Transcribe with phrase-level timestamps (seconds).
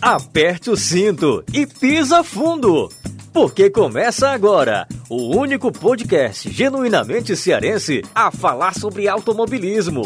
[0.00, 2.88] aperte o cinto e pisa fundo.
[3.32, 10.02] Porque começa agora o único podcast genuinamente cearense a falar sobre automobilismo.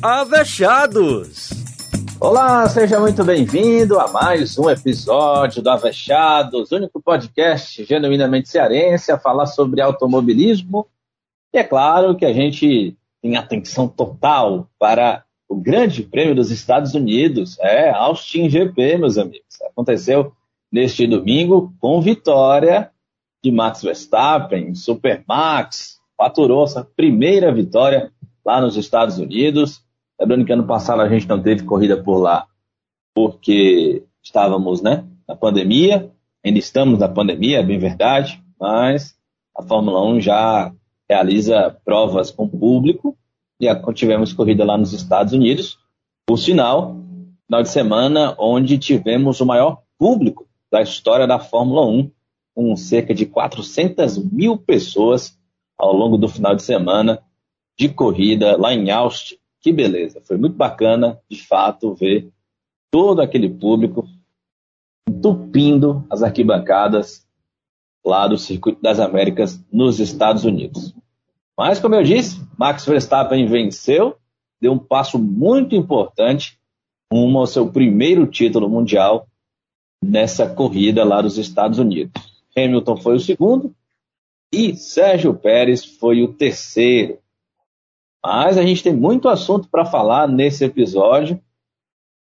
[0.00, 1.50] Avechados!
[2.20, 9.18] Olá, seja muito bem-vindo a mais um episódio do Avechados, único podcast genuinamente cearense a
[9.18, 10.86] falar sobre automobilismo.
[11.52, 16.94] E é claro que a gente tem atenção total para o Grande Prêmio dos Estados
[16.94, 17.58] Unidos.
[17.60, 19.60] É, Austin GP, meus amigos.
[19.70, 20.32] Aconteceu
[20.70, 22.90] neste domingo com vitória
[23.42, 28.10] de Max Verstappen, Supermax, faturou sua primeira vitória
[28.44, 29.82] lá nos Estados Unidos.
[30.18, 32.46] Lembrando que ano passado a gente não teve corrida por lá
[33.14, 36.10] porque estávamos né, na pandemia,
[36.44, 39.16] ainda estamos na pandemia, é bem verdade, mas
[39.56, 40.74] a Fórmula 1 já
[41.08, 43.16] realiza provas com público
[43.94, 45.78] tivemos corrida lá nos Estados Unidos.
[46.26, 46.96] Por sinal,
[47.46, 52.10] final de semana onde tivemos o maior público da história da Fórmula 1,
[52.54, 55.38] com cerca de 400 mil pessoas
[55.78, 57.22] ao longo do final de semana
[57.78, 59.36] de corrida lá em Austin.
[59.60, 62.30] Que beleza, foi muito bacana, de fato, ver
[62.90, 64.06] todo aquele público
[65.08, 67.26] entupindo as arquibancadas
[68.04, 70.94] lá do Circuito das Américas nos Estados Unidos.
[71.56, 74.16] Mas, como eu disse, Max Verstappen venceu,
[74.60, 76.58] deu um passo muito importante
[77.12, 79.28] rumo ao seu primeiro título mundial
[80.02, 82.12] nessa corrida lá dos Estados Unidos.
[82.56, 83.74] Hamilton foi o segundo
[84.52, 87.18] e Sérgio Pérez foi o terceiro.
[88.24, 91.40] Mas a gente tem muito assunto para falar nesse episódio.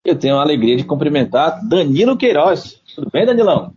[0.05, 2.83] Eu tenho a alegria de cumprimentar Danilo Queiroz.
[2.95, 3.73] Tudo bem, Danilão?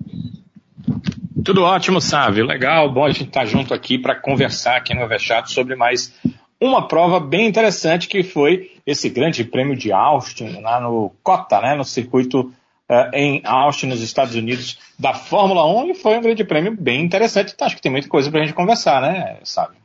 [1.44, 2.46] Tudo ótimo, Sávio.
[2.46, 6.14] Legal, bom a gente estar tá junto aqui para conversar aqui no Avechato sobre mais
[6.62, 11.76] uma prova bem interessante que foi esse grande prêmio de Austin, lá no COTA, né,
[11.76, 12.54] no circuito
[12.90, 17.04] uh, em Austin, nos Estados Unidos, da Fórmula 1, e foi um grande prêmio bem
[17.04, 17.52] interessante.
[17.54, 19.76] Então, acho que tem muita coisa para a gente conversar, né, Sávio?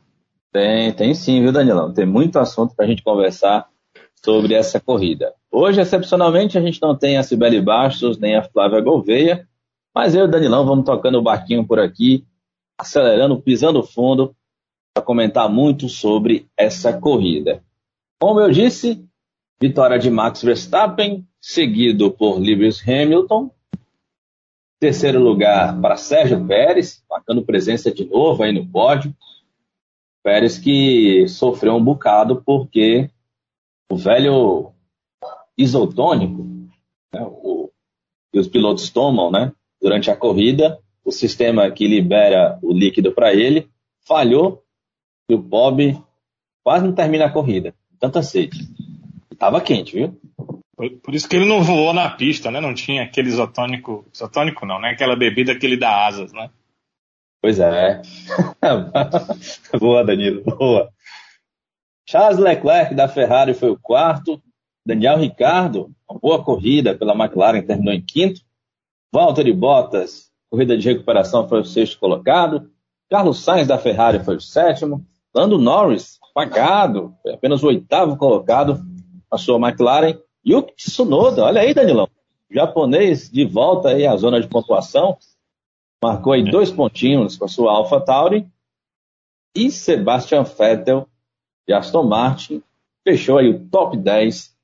[0.53, 1.93] Tem, tem sim, viu, Danilão?
[1.93, 3.67] Tem muito assunto para a gente conversar
[4.23, 5.33] sobre essa corrida.
[5.51, 9.47] Hoje, excepcionalmente, a gente não tem a Cibele Bastos nem a Flávia Gouveia,
[9.93, 12.25] mas eu e o Danilão vamos tocando o barquinho por aqui,
[12.77, 14.35] acelerando, pisando fundo,
[14.93, 17.63] para comentar muito sobre essa corrida.
[18.19, 19.05] Como eu disse,
[19.59, 23.49] vitória de Max Verstappen, seguido por Lewis Hamilton.
[24.79, 29.15] Terceiro lugar para Sérgio Pérez, marcando presença de novo aí no pódio.
[30.23, 33.09] Pérez que sofreu um bocado porque
[33.91, 34.71] o velho
[35.57, 36.43] isotônico,
[37.13, 37.71] né, o,
[38.31, 39.51] que os pilotos tomam, né?
[39.81, 43.69] Durante a corrida, o sistema que libera o líquido para ele
[44.07, 44.63] falhou
[45.29, 45.97] e o Bob
[46.63, 47.73] quase não termina a corrida.
[47.99, 48.67] Tanta sede.
[49.31, 50.19] Estava quente, viu?
[50.75, 52.59] Por, por, isso que ele não voou na pista, né?
[52.59, 54.05] Não tinha aquele isotônico.
[54.13, 54.89] Isotônico não, né?
[54.89, 56.49] Aquela bebida que ele dá asas, né?
[57.41, 58.01] Pois é.
[59.79, 60.91] boa, Danilo, boa.
[62.07, 64.41] Charles Leclerc da Ferrari foi o quarto.
[64.85, 68.41] Daniel Ricardo, uma boa corrida pela McLaren, terminou em quinto.
[69.11, 72.71] Valtteri Bottas, corrida de recuperação, foi o sexto colocado.
[73.09, 75.05] Carlos Sainz da Ferrari foi o sétimo.
[75.35, 78.81] Lando Norris, pagado, foi apenas o oitavo colocado
[79.29, 80.17] a sua McLaren.
[80.45, 82.07] Yuki Tsunoda, olha aí, Danilão.
[82.49, 85.17] Japonês de volta aí à zona de pontuação.
[86.03, 88.47] Marcou aí dois pontinhos com a sua Alpha Tauri.
[89.55, 91.07] E Sebastian Vettel
[91.67, 92.63] de Aston Martin
[93.03, 94.55] fechou aí o top 10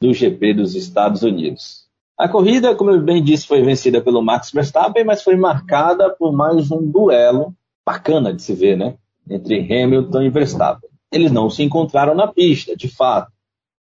[0.00, 1.87] do GP dos Estados Unidos.
[2.18, 6.32] A corrida, como eu bem disse, foi vencida pelo Max Verstappen, mas foi marcada por
[6.32, 7.54] mais um duelo
[7.86, 8.98] bacana de se ver, né?
[9.30, 10.90] Entre Hamilton e Verstappen.
[11.12, 13.30] Eles não se encontraram na pista, de fato,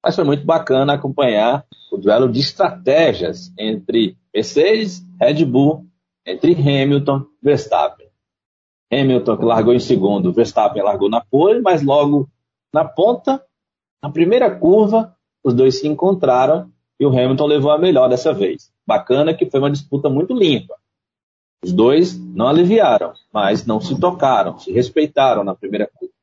[0.04, 5.86] mas foi muito bacana acompanhar o duelo de estratégias entre Mercedes, Red Bull,
[6.26, 8.08] entre Hamilton e Verstappen.
[8.92, 12.28] Hamilton que largou em segundo, Verstappen largou na pole, mas logo
[12.74, 13.42] na ponta,
[14.02, 18.72] na primeira curva, os dois se encontraram e o Hamilton levou a melhor dessa vez.
[18.86, 20.74] Bacana que foi uma disputa muito limpa.
[21.62, 26.14] Os dois não aliviaram, mas não se tocaram, se respeitaram na primeira curva.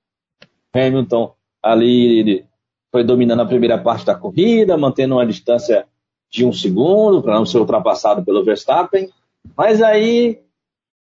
[0.73, 2.45] Hamilton ali
[2.91, 5.85] foi dominando a primeira parte da corrida, mantendo uma distância
[6.31, 9.09] de um segundo para não ser ultrapassado pelo Verstappen.
[9.55, 10.41] Mas aí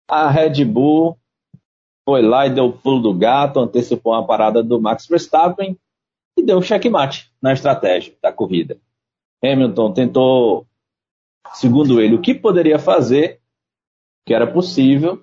[0.08, 1.16] a Red Bull
[2.04, 5.78] foi lá e deu o pulo do gato, antecipou a parada do Max Verstappen
[6.36, 8.76] e deu um checkmate na estratégia da corrida.
[9.44, 10.66] Hamilton tentou,
[11.52, 13.40] segundo ele, o que poderia fazer,
[14.26, 15.22] que era possível,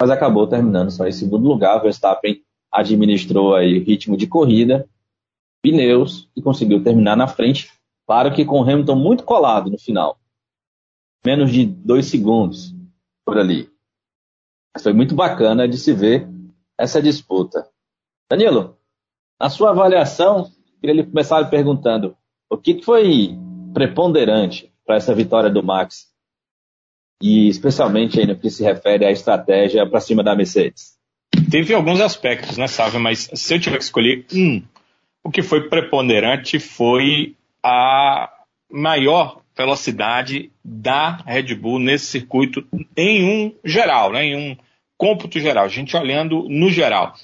[0.00, 1.80] mas acabou terminando só em segundo lugar.
[1.80, 4.88] Verstappen administrou aí ritmo de corrida,
[5.62, 7.72] pneus e conseguiu terminar na frente.
[8.06, 10.18] Claro que com Hamilton muito colado no final.
[11.24, 12.72] menos de dois segundos
[13.24, 13.68] por ali.
[14.80, 16.28] Foi muito bacana de se ver
[16.78, 17.68] essa disputa.
[18.30, 18.78] Danilo,
[19.40, 22.16] na sua avaliação, queria lhe começar perguntando
[22.50, 23.36] o que foi
[23.74, 26.06] preponderante para essa vitória do Max
[27.22, 30.96] e especialmente aí no que se refere à estratégia para cima da Mercedes?
[31.50, 33.00] Teve alguns aspectos, né, Sávio?
[33.00, 34.62] Mas se eu tiver que escolher um,
[35.24, 38.32] o que foi preponderante foi a
[38.70, 42.66] maior velocidade da Red Bull nesse circuito
[42.96, 44.56] em um geral, né, em um
[44.96, 47.14] cômputo geral, a gente olhando no geral.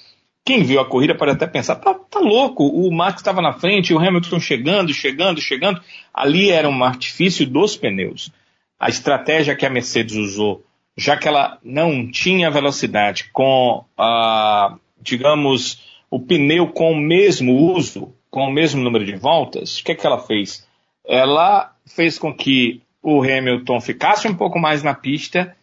[0.45, 3.93] Quem viu a corrida pode até pensar, tá, tá louco, o Max estava na frente,
[3.93, 5.81] o Hamilton chegando, chegando, chegando.
[6.13, 8.29] Ali era um artifício dos pneus.
[8.77, 10.65] A estratégia que a Mercedes usou,
[10.97, 15.81] já que ela não tinha velocidade com, a, digamos,
[16.11, 19.95] o pneu com o mesmo uso, com o mesmo número de voltas, o que, é
[19.95, 20.67] que ela fez?
[21.07, 25.55] Ela fez com que o Hamilton ficasse um pouco mais na pista,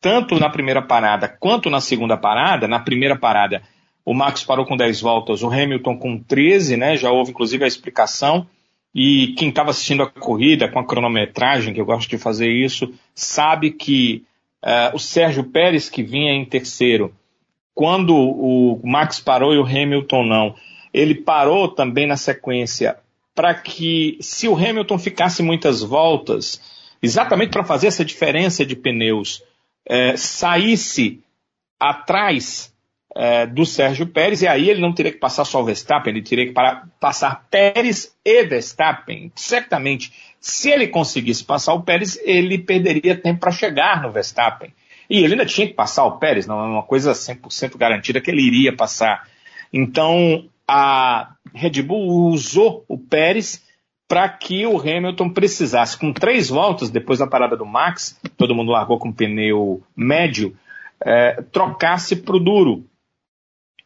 [0.00, 2.68] tanto na primeira parada quanto na segunda parada.
[2.68, 3.62] Na primeira parada,
[4.06, 6.96] o Max parou com 10 voltas, o Hamilton com 13, né?
[6.96, 8.46] Já houve inclusive a explicação.
[8.94, 12.94] E quem estava assistindo a corrida com a cronometragem, que eu gosto de fazer isso,
[13.14, 14.24] sabe que
[14.64, 17.12] uh, o Sérgio Pérez, que vinha em terceiro,
[17.74, 20.54] quando o Max parou e o Hamilton não,
[20.94, 22.96] ele parou também na sequência
[23.34, 26.62] para que, se o Hamilton ficasse muitas voltas,
[27.02, 29.42] exatamente para fazer essa diferença de pneus,
[29.84, 31.20] é, saísse
[31.78, 32.74] atrás
[33.16, 36.22] é, do Sérgio Pérez, e aí ele não teria que passar só o Verstappen, ele
[36.22, 36.54] teria que
[37.00, 39.32] passar Pérez e Verstappen.
[39.34, 44.72] Certamente, se ele conseguisse passar o Pérez, ele perderia tempo para chegar no Verstappen.
[45.08, 48.30] E ele ainda tinha que passar o Pérez, não é uma coisa 100% garantida que
[48.30, 49.26] ele iria passar.
[49.72, 53.64] Então, a Red Bull usou o Pérez
[54.06, 58.70] para que o Hamilton precisasse, com três voltas depois da parada do Max, todo mundo
[58.72, 60.54] largou com pneu médio,
[61.04, 62.84] é, trocasse para o duro.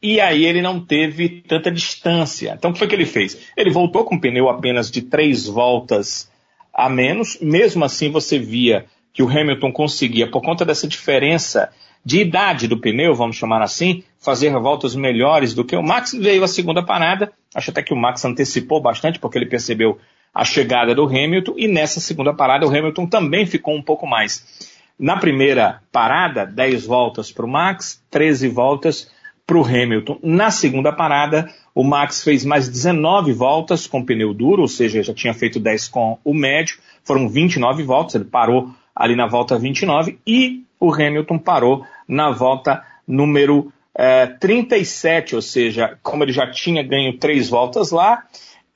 [0.02, 2.54] E aí ele não teve tanta distância.
[2.56, 3.50] Então o que foi que ele fez?
[3.56, 6.30] Ele voltou com pneu apenas de três voltas
[6.72, 11.70] a menos, mesmo assim você via que o Hamilton conseguia, por conta dessa diferença
[12.04, 16.12] de idade do pneu, vamos chamar assim, fazer voltas melhores do que o Max.
[16.12, 19.98] Veio a segunda parada, acho até que o Max antecipou bastante, porque ele percebeu
[20.32, 24.70] a chegada do Hamilton, e nessa segunda parada o Hamilton também ficou um pouco mais.
[24.98, 29.10] Na primeira parada, 10 voltas para o Max, 13 voltas
[29.50, 30.16] para o Hamilton.
[30.22, 35.12] Na segunda parada, o Max fez mais 19 voltas com pneu duro, ou seja, já
[35.12, 40.20] tinha feito 10 com o médio, foram 29 voltas, ele parou ali na volta 29,
[40.24, 46.80] e o Hamilton parou na volta número é, 37, ou seja, como ele já tinha
[46.84, 48.22] ganho três voltas lá,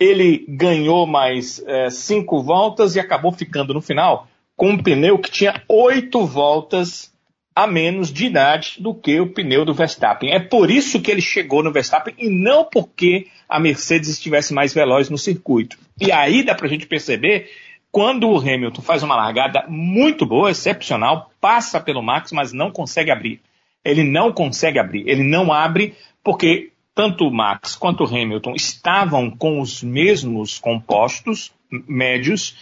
[0.00, 5.30] ele ganhou mais é, cinco voltas e acabou ficando no final com um pneu que
[5.30, 7.13] tinha oito voltas
[7.54, 10.32] a menos de idade do que o pneu do Verstappen.
[10.32, 14.74] É por isso que ele chegou no Verstappen e não porque a Mercedes estivesse mais
[14.74, 15.78] veloz no circuito.
[16.00, 17.48] E aí dá para a gente perceber
[17.92, 23.12] quando o Hamilton faz uma largada muito boa, excepcional, passa pelo Max, mas não consegue
[23.12, 23.40] abrir.
[23.84, 25.08] Ele não consegue abrir.
[25.08, 31.52] Ele não abre porque tanto o Max quanto o Hamilton estavam com os mesmos compostos
[31.70, 32.56] médios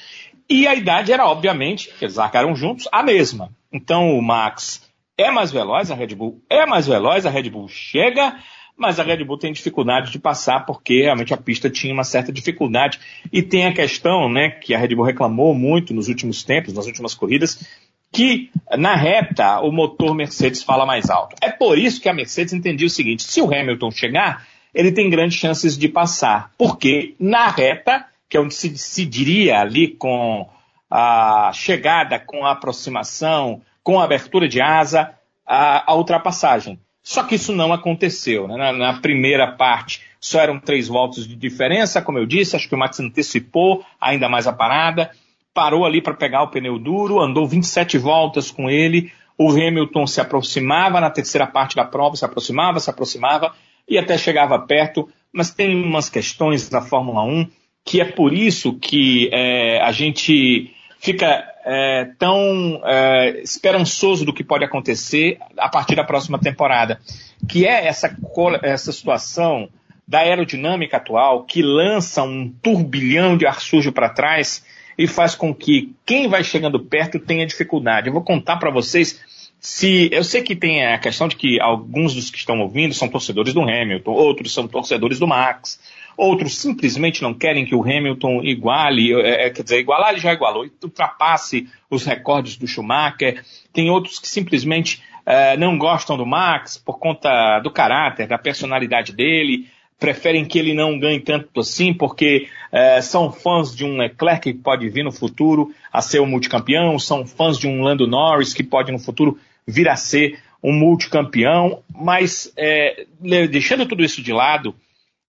[0.49, 3.51] e a idade era, obviamente, eles largaram juntos, a mesma.
[3.73, 7.69] Então o Max é mais veloz, a Red Bull é mais veloz, a Red Bull
[7.69, 8.37] chega
[8.77, 12.33] mas a Red Bull tem dificuldade de passar porque realmente a pista tinha uma certa
[12.33, 12.99] dificuldade.
[13.33, 16.87] E tem a questão, né, que a Red Bull reclamou muito nos últimos tempos, nas
[16.87, 17.65] últimas corridas,
[18.11, 21.37] que na reta o motor Mercedes fala mais alto.
[21.41, 25.09] É por isso que a Mercedes entendia o seguinte: se o Hamilton chegar, ele tem
[25.09, 30.49] grandes chances de passar, porque na reta, que é onde se decidiria ali com
[30.91, 35.13] a chegada, com a aproximação, com a abertura de asa,
[35.47, 36.81] a, a ultrapassagem.
[37.03, 38.49] Só que isso não aconteceu.
[38.49, 38.57] Né?
[38.57, 42.75] Na, na, primeira parte só eram três voltas de diferença, como eu disse, acho que
[42.75, 45.11] o Max antecipou ainda mais a parada,
[45.53, 50.23] parou ali para pegar o pneu duro, andou 27 voltas com ele, o Hamilton se
[50.23, 53.53] aproximava na terceira parte da prova, se aproximava, se aproximava
[53.87, 57.47] e até chegava perto, mas tem umas questões da Fórmula 1
[57.85, 64.45] que é por isso que é, a gente fica é, tão é, esperançoso do que
[64.45, 67.01] pode acontecer a partir da próxima temporada,
[67.49, 68.17] que é essa,
[68.63, 69.69] essa situação
[70.07, 74.65] da aerodinâmica atual que lança um turbilhão de ar sujo para trás
[74.99, 78.09] e faz com que quem vai chegando perto tenha dificuldade.
[78.09, 79.21] Eu vou contar para vocês
[79.59, 83.09] se eu sei que tem a questão de que alguns dos que estão ouvindo são
[83.09, 85.79] torcedores do Hamilton, outros são torcedores do Max,
[86.17, 90.33] outros simplesmente não querem que o Hamilton iguale, é, é quer dizer, igualar ele já
[90.33, 96.77] igualou, ultrapasse os recordes do Schumacher, tem outros que simplesmente é, não gostam do Max
[96.77, 99.67] por conta do caráter, da personalidade dele,
[99.99, 104.59] preferem que ele não ganhe tanto assim, porque é, são fãs de um Leclerc que
[104.59, 108.65] pode vir no futuro a ser o multicampeão, são fãs de um Lando Norris que
[108.65, 113.07] pode no futuro vir a ser um multicampeão, mas é,
[113.49, 114.75] deixando tudo isso de lado,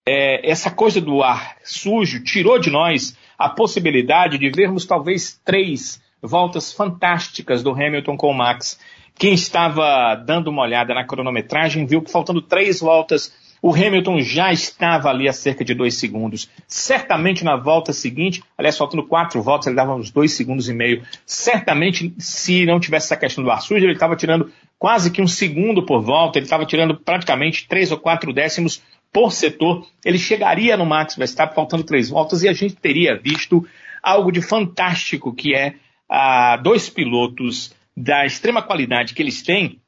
[0.08, 6.02] é, essa coisa do ar sujo tirou de nós a possibilidade de vermos talvez três
[6.22, 8.80] voltas fantásticas do Hamilton com o Max.
[9.20, 14.54] Quem estava dando uma olhada na cronometragem viu que faltando três voltas o Hamilton já
[14.54, 16.50] estava ali a cerca de dois segundos.
[16.68, 21.04] Certamente na volta seguinte, aliás, faltando quatro voltas, ele dava uns dois segundos e meio.
[21.26, 25.28] Certamente, se não tivesse essa questão do ar sujo, ele estava tirando quase que um
[25.28, 29.86] segundo por volta, ele estava tirando praticamente três ou quatro décimos por setor.
[30.06, 33.66] Ele chegaria no Max Verstappen faltando três voltas e a gente teria visto
[34.02, 35.76] algo de fantástico, que é
[36.10, 39.80] ah, dois pilotos da extrema qualidade que eles têm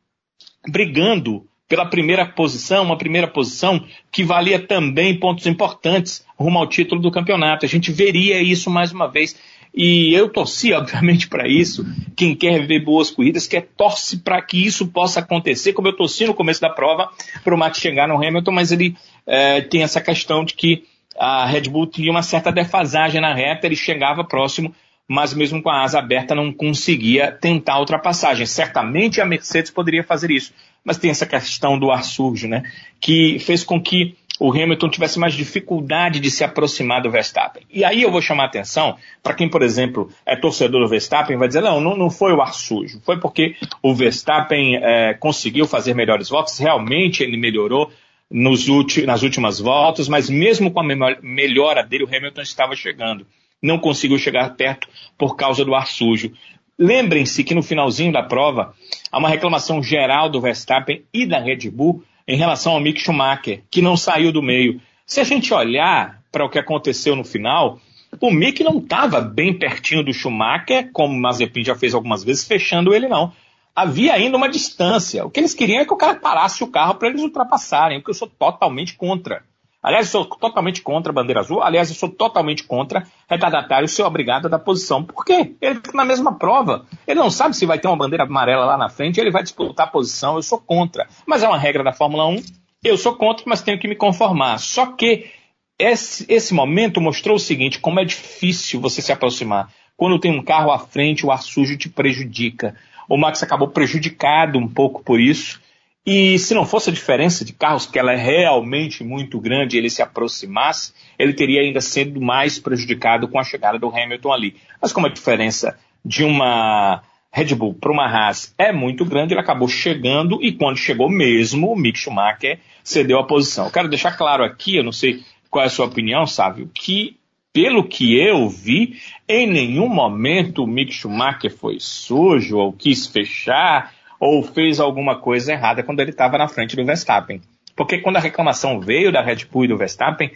[0.67, 6.99] brigando pela primeira posição, uma primeira posição que valia também pontos importantes rumo ao título
[6.99, 7.63] do campeonato.
[7.63, 9.39] A gente veria isso mais uma vez.
[9.73, 11.85] E eu torci, obviamente, para isso.
[12.15, 16.25] Quem quer ver boas corridas, quer torce para que isso possa acontecer, como eu torci
[16.25, 17.09] no começo da prova,
[17.43, 18.95] para o Max chegar no Hamilton, mas ele
[19.25, 20.83] é, tem essa questão de que
[21.17, 24.73] a Red Bull tinha uma certa defasagem na reta, ele chegava próximo,
[25.07, 28.45] mas mesmo com a asa aberta não conseguia tentar a ultrapassagem.
[28.45, 32.63] Certamente a Mercedes poderia fazer isso mas tem essa questão do ar sujo, né?
[32.99, 37.63] Que fez com que o Hamilton tivesse mais dificuldade de se aproximar do Verstappen.
[37.69, 41.49] E aí eu vou chamar atenção para quem, por exemplo, é torcedor do Verstappen, vai
[41.49, 46.29] dizer, não, não, foi o ar sujo, foi porque o Verstappen é, conseguiu fazer melhores
[46.29, 47.91] voltas, realmente ele melhorou
[48.31, 53.25] nas últimas voltas, mas mesmo com a melhora dele, o Hamilton estava chegando.
[53.61, 56.31] Não conseguiu chegar perto por causa do ar sujo.
[56.77, 58.73] Lembrem-se que no finalzinho da prova
[59.11, 63.63] há uma reclamação geral do Verstappen e da Red Bull em relação ao Mick Schumacher,
[63.71, 64.79] que não saiu do meio.
[65.03, 67.79] Se a gente olhar para o que aconteceu no final,
[68.21, 72.47] o Mick não estava bem pertinho do Schumacher, como o Mazepin já fez algumas vezes,
[72.47, 73.33] fechando ele não.
[73.75, 75.25] Havia ainda uma distância.
[75.25, 78.03] O que eles queriam é que o cara parasse o carro para eles ultrapassarem, o
[78.03, 79.43] que eu sou totalmente contra.
[79.81, 81.63] Aliás, eu sou totalmente contra a bandeira azul.
[81.63, 85.03] Aliás, eu sou totalmente contra retardatário ser obrigado a dar posição.
[85.03, 85.55] Por quê?
[85.61, 86.85] Ele fica na mesma prova.
[87.07, 89.87] Ele não sabe se vai ter uma bandeira amarela lá na frente, ele vai disputar
[89.87, 90.35] a posição.
[90.35, 91.07] Eu sou contra.
[91.25, 92.43] Mas é uma regra da Fórmula 1.
[92.83, 94.57] Eu sou contra, mas tenho que me conformar.
[94.57, 95.31] Só que
[95.77, 99.69] esse, esse momento mostrou o seguinte: como é difícil você se aproximar.
[99.95, 102.75] Quando tem um carro à frente, o ar sujo te prejudica.
[103.07, 105.59] O Max acabou prejudicado um pouco por isso.
[106.05, 109.89] E se não fosse a diferença de carros, que ela é realmente muito grande, ele
[109.89, 114.55] se aproximasse, ele teria ainda sido mais prejudicado com a chegada do Hamilton ali.
[114.81, 119.41] Mas como a diferença de uma Red Bull para uma Haas é muito grande, ele
[119.41, 123.65] acabou chegando e quando chegou mesmo, o Mick Schumacher cedeu a posição.
[123.65, 127.17] Eu quero deixar claro aqui, eu não sei qual é a sua opinião, Sávio, que
[127.51, 133.93] pelo que eu vi, em nenhum momento o Mick Schumacher foi sujo ou quis fechar
[134.19, 137.41] ou fez alguma coisa errada quando ele estava na frente do Verstappen.
[137.75, 140.31] Porque quando a reclamação veio da Red Bull e do Verstappen,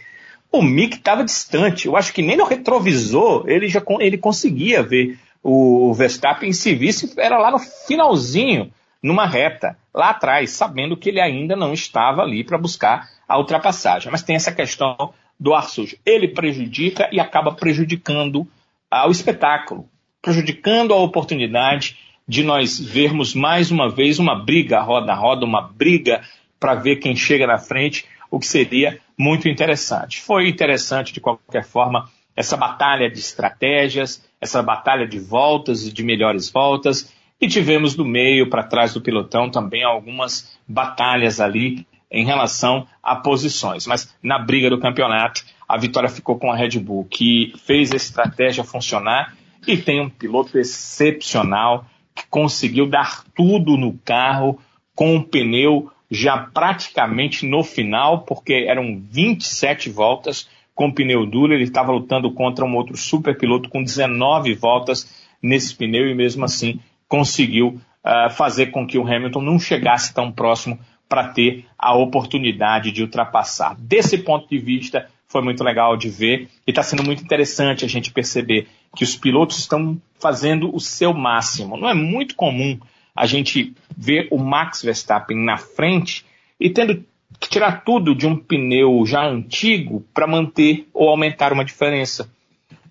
[0.50, 1.86] o Mick estava distante.
[1.86, 7.12] Eu acho que nem no retrovisor ele já ele conseguia ver o Verstappen se visse
[7.18, 8.72] era lá no finalzinho,
[9.02, 14.10] numa reta, lá atrás, sabendo que ele ainda não estava ali para buscar a ultrapassagem.
[14.10, 15.98] Mas tem essa questão do ar sujo.
[16.06, 18.46] Ele prejudica e acaba prejudicando
[18.90, 19.86] o espetáculo,
[20.22, 25.62] prejudicando a oportunidade de nós vermos mais uma vez uma briga roda a roda, uma
[25.62, 26.22] briga
[26.58, 30.20] para ver quem chega na frente, o que seria muito interessante.
[30.20, 36.02] Foi interessante de qualquer forma essa batalha de estratégias, essa batalha de voltas e de
[36.02, 42.24] melhores voltas, e tivemos do meio para trás do pilotão também algumas batalhas ali em
[42.24, 43.86] relação a posições.
[43.86, 47.96] Mas na briga do campeonato, a vitória ficou com a Red Bull, que fez a
[47.96, 54.58] estratégia funcionar e tem um piloto excepcional que conseguiu dar tudo no carro
[54.94, 61.52] com o pneu já praticamente no final, porque eram 27 voltas com pneu duro.
[61.52, 66.44] Ele estava lutando contra um outro super piloto com 19 voltas nesse pneu e mesmo
[66.44, 70.78] assim conseguiu uh, fazer com que o Hamilton não chegasse tão próximo
[71.08, 73.76] para ter a oportunidade de ultrapassar.
[73.78, 77.88] Desse ponto de vista, foi muito legal de ver e está sendo muito interessante a
[77.88, 81.76] gente perceber que os pilotos estão fazendo o seu máximo.
[81.76, 82.78] Não é muito comum
[83.14, 86.24] a gente ver o Max Verstappen na frente
[86.58, 87.04] e tendo
[87.38, 92.30] que tirar tudo de um pneu já antigo para manter ou aumentar uma diferença.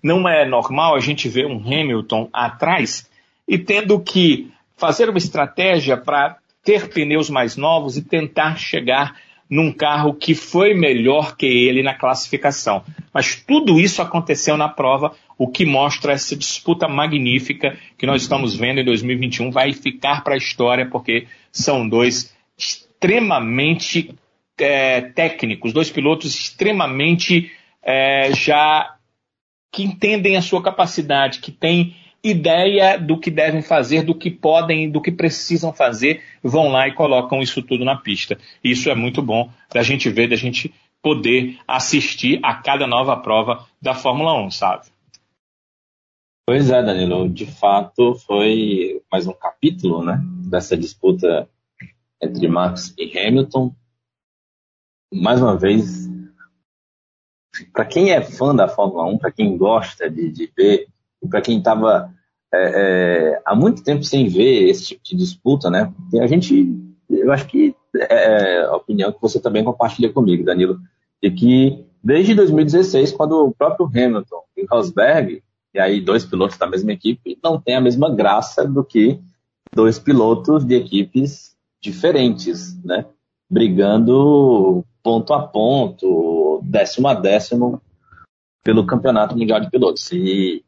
[0.02, 3.08] Não é normal a gente ver um Hamilton atrás
[3.48, 9.16] e tendo que fazer uma estratégia para ter pneus mais novos e tentar chegar
[9.48, 12.82] num carro que foi melhor que ele na classificação.
[13.12, 18.54] Mas tudo isso aconteceu na prova, o que mostra essa disputa magnífica que nós estamos
[18.54, 24.14] vendo em 2021 vai ficar para a história, porque são dois extremamente
[24.58, 27.50] é, técnicos, dois pilotos extremamente
[27.82, 28.94] é, já
[29.72, 34.90] que entendem a sua capacidade, que têm ideia do que devem fazer, do que podem,
[34.90, 38.38] do que precisam fazer, vão lá e colocam isso tudo na pista.
[38.62, 40.72] Isso é muito bom da gente ver, da gente
[41.02, 44.93] poder assistir a cada nova prova da Fórmula 1, sabe?
[46.46, 51.48] Pois é, Danilo, de fato foi mais um capítulo, né, dessa disputa
[52.22, 53.74] entre Max e Hamilton.
[55.10, 56.06] Mais uma vez,
[57.72, 60.86] para quem é fã da Fórmula 1, para quem gosta de, de ver,
[61.30, 62.12] para quem estava
[62.52, 65.90] é, é, há muito tempo sem ver esse tipo de disputa, né?
[66.20, 70.78] A gente, eu acho que é, é a opinião que você também compartilha comigo, Danilo,
[71.22, 75.42] de que desde 2016, quando o próprio Hamilton e Rosberg,
[75.74, 79.20] e aí dois pilotos da mesma equipe, não tem a mesma graça do que
[79.74, 83.06] dois pilotos de equipes diferentes, né?
[83.50, 87.82] Brigando ponto a ponto, décimo a décimo
[88.62, 90.10] pelo Campeonato Mundial de Pilotos.
[90.12, 90.64] E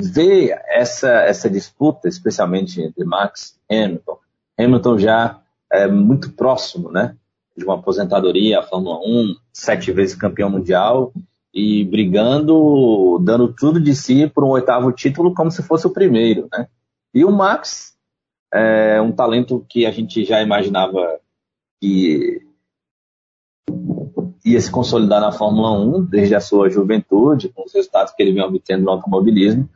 [0.00, 4.18] ver essa, essa disputa, especialmente entre Max e Hamilton,
[4.58, 5.40] Hamilton já
[5.72, 7.16] é muito próximo, né?
[7.56, 11.12] De uma aposentadoria, a Fórmula 1, sete vezes campeão mundial
[11.58, 16.48] e brigando, dando tudo de si por um oitavo título como se fosse o primeiro,
[16.52, 16.68] né?
[17.12, 17.96] E o Max
[18.54, 21.18] é um talento que a gente já imaginava
[21.80, 22.46] que
[24.44, 28.32] ia se consolidar na Fórmula 1 desde a sua juventude, com os resultados que ele
[28.32, 29.68] vem obtendo no automobilismo.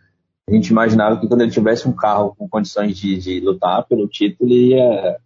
[0.49, 4.07] A gente imaginava que quando ele tivesse um carro com condições de, de lutar pelo
[4.07, 5.17] título, ele ia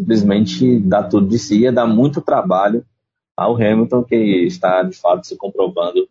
[0.00, 2.84] simplesmente dar tudo de si, ia dar muito trabalho
[3.42, 6.08] ao Hamilton, que está de fato se comprovando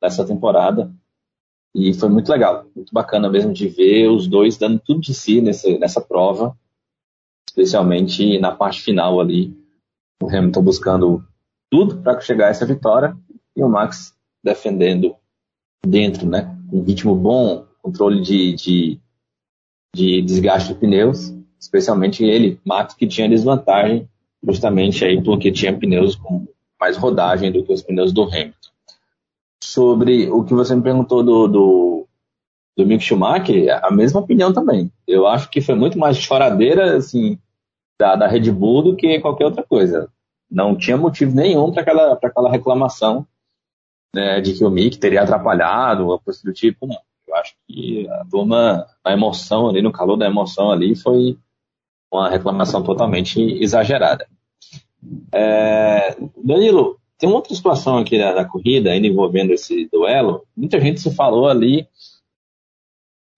[0.00, 0.92] nessa temporada.
[1.74, 5.40] E foi muito legal, muito bacana mesmo de ver os dois dando tudo de si
[5.40, 6.56] nessa, nessa prova,
[7.48, 9.56] especialmente na parte final ali.
[10.22, 11.24] O Hamilton buscando
[11.70, 13.16] tudo para chegar a essa vitória
[13.56, 14.14] e o Max
[14.44, 15.16] defendendo
[15.84, 16.56] dentro, né?
[16.70, 19.00] Um ritmo bom, controle de, de,
[19.94, 24.08] de desgaste de pneus, especialmente ele, Max, que tinha desvantagem
[24.46, 26.46] justamente aí porque tinha pneus com
[26.82, 28.72] mais rodagem do que os pneus do Hamilton
[29.62, 32.08] sobre o que você me perguntou do, do,
[32.76, 34.90] do Mick Schumacher, a mesma opinião também.
[35.06, 37.38] Eu acho que foi muito mais choradeira assim,
[38.00, 40.10] da, da Red Bull do que qualquer outra coisa.
[40.50, 43.24] Não tinha motivo nenhum para aquela, aquela reclamação
[44.12, 46.84] né, de que o Mick teria atrapalhado, ou coisa do tipo.
[46.84, 46.98] Não.
[47.28, 51.38] Eu acho que a turma, na emoção ali, no calor da emoção ali, foi
[52.12, 54.26] uma reclamação totalmente exagerada.
[55.32, 60.44] É, Danilo, tem uma outra situação aqui da, da corrida, envolvendo esse duelo.
[60.56, 61.86] Muita gente se falou ali,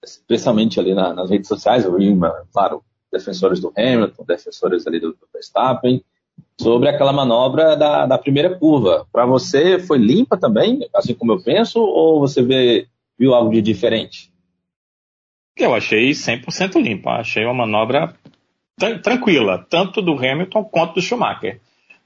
[0.03, 2.11] especialmente ali na, nas redes sociais, eu vi,
[2.53, 6.03] claro, defensores do Hamilton, defensores ali do, do Verstappen,
[6.61, 9.07] sobre aquela manobra da, da primeira curva.
[9.13, 12.87] Para você, foi limpa também, assim como eu penso, ou você vê,
[13.19, 14.33] viu algo de diferente?
[15.57, 17.13] Eu achei 100% limpa.
[17.13, 18.15] Achei uma manobra
[19.03, 21.61] tranquila, tanto do Hamilton quanto do Schumacher.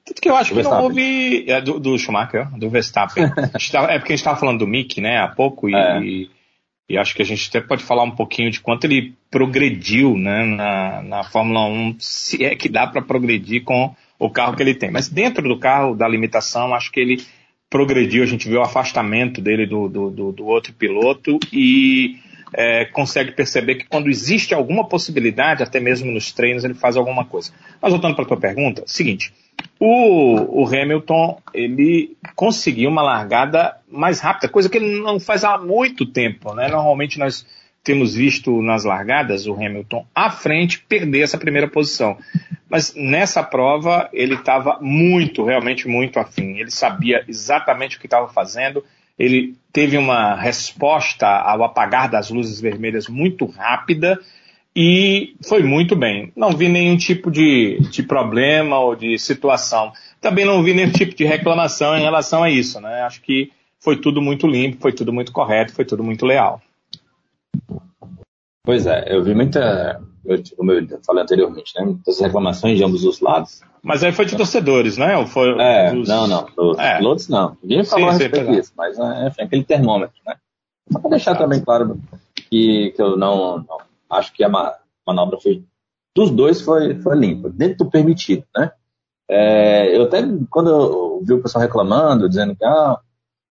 [0.05, 1.45] Tanto que eu acho que não houve.
[1.51, 3.25] É, do, do, Schumacher, do Verstappen.
[3.29, 6.01] é porque a gente estava falando do Mick, né, há pouco, e, é.
[6.01, 6.31] e,
[6.89, 10.45] e, acho que a gente até pode falar um pouquinho de quanto ele progrediu né,
[10.45, 14.75] na, na Fórmula 1, se é que dá para progredir com o carro que ele
[14.75, 14.91] tem.
[14.91, 17.23] Mas dentro do carro, da limitação, acho que ele
[17.71, 22.19] progrediu, a gente viu o afastamento dele do, do, do, do outro piloto e
[22.53, 27.25] é, consegue perceber que quando existe alguma possibilidade, até mesmo nos treinos, ele faz alguma
[27.25, 27.53] coisa.
[27.81, 29.33] Mas voltando para a tua pergunta, seguinte,
[29.79, 35.59] o, o, Hamilton ele conseguiu uma largada mais rápida, coisa que ele não faz há
[35.59, 36.55] muito tempo.
[36.55, 36.69] Né?
[36.69, 37.47] Normalmente nós
[37.83, 42.19] temos visto nas largadas o Hamilton à frente perder essa primeira posição.
[42.69, 46.59] Mas nessa prova ele estava muito, realmente muito afim.
[46.59, 48.85] Ele sabia exatamente o que estava fazendo.
[49.19, 54.19] Ele teve uma resposta ao apagar das luzes vermelhas muito rápida
[54.75, 56.33] e foi muito bem.
[56.37, 59.93] Não vi nenhum tipo de, de problema ou de situação.
[60.21, 63.03] Também não vi nenhum tipo de reclamação em relação a isso, né?
[63.03, 63.51] Acho que
[63.81, 66.61] foi tudo muito limpo, foi tudo muito correto, foi tudo muito leal.
[68.65, 70.01] Pois é, eu vi muita,
[70.57, 74.37] como eu falei anteriormente, né, muitas reclamações de ambos os lados, Mas aí foi de
[74.37, 75.17] torcedores, né?
[75.17, 76.07] Ou foi é, dos...
[76.07, 76.47] não, não.
[76.55, 76.99] Dos é.
[76.99, 77.57] pilotos não.
[77.63, 80.37] Ninguém falou a respeito disso, mas é, enfim, aquele termômetro, né?
[80.93, 81.99] Só para deixar também claro
[82.51, 83.79] que, que eu não, não
[84.11, 85.65] acho que a manobra foi
[86.15, 88.73] dos dois foi, foi limpa, dentro do permitido, né?
[89.27, 92.99] É, eu até, quando eu vi o pessoal reclamando, dizendo que ah,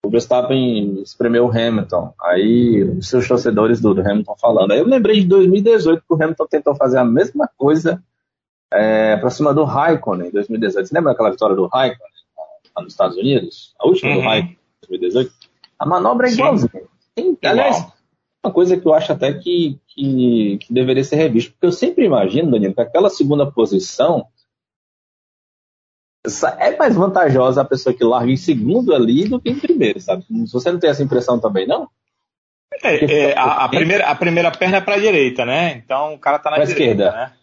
[0.05, 4.87] o Verstappen espremeu o Hamilton, aí os seus torcedores do, do, Hamilton falando, aí eu
[4.87, 8.01] lembrei de 2018 que o Hamilton tentou fazer a mesma coisa
[8.73, 10.87] é, para cima do Raikkonen em 2018.
[10.87, 12.11] Você lembra aquela vitória do Raikkonen
[12.75, 13.73] lá nos Estados Unidos?
[13.79, 14.17] A última uhum.
[14.17, 15.33] do Raikkonen em 2018?
[15.79, 16.83] A manobra é igualzinha.
[17.13, 17.87] Tem, aliás,
[18.43, 22.05] uma coisa que eu acho até que, que, que deveria ser revista, porque eu sempre
[22.05, 24.25] imagino, Danilo, que aquela segunda posição
[26.59, 30.23] é mais vantajosa a pessoa que larga em segundo ali do que em primeiro, sabe?
[30.51, 31.89] Você não tem essa impressão também, não?
[32.83, 35.77] É, é a, a, primeira, a primeira perna é para a direita, né?
[35.77, 37.11] Então o cara tá na pra direita, esquerda.
[37.11, 37.33] né?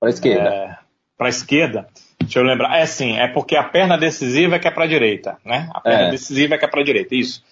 [0.00, 0.48] Para a esquerda.
[0.48, 0.76] É,
[1.16, 1.86] para a esquerda.
[2.18, 2.76] Deixa eu lembrar.
[2.76, 5.68] É sim, é porque a perna decisiva é que é para a direita, né?
[5.74, 6.10] A perna é.
[6.10, 7.44] decisiva é que é para a direita, isso.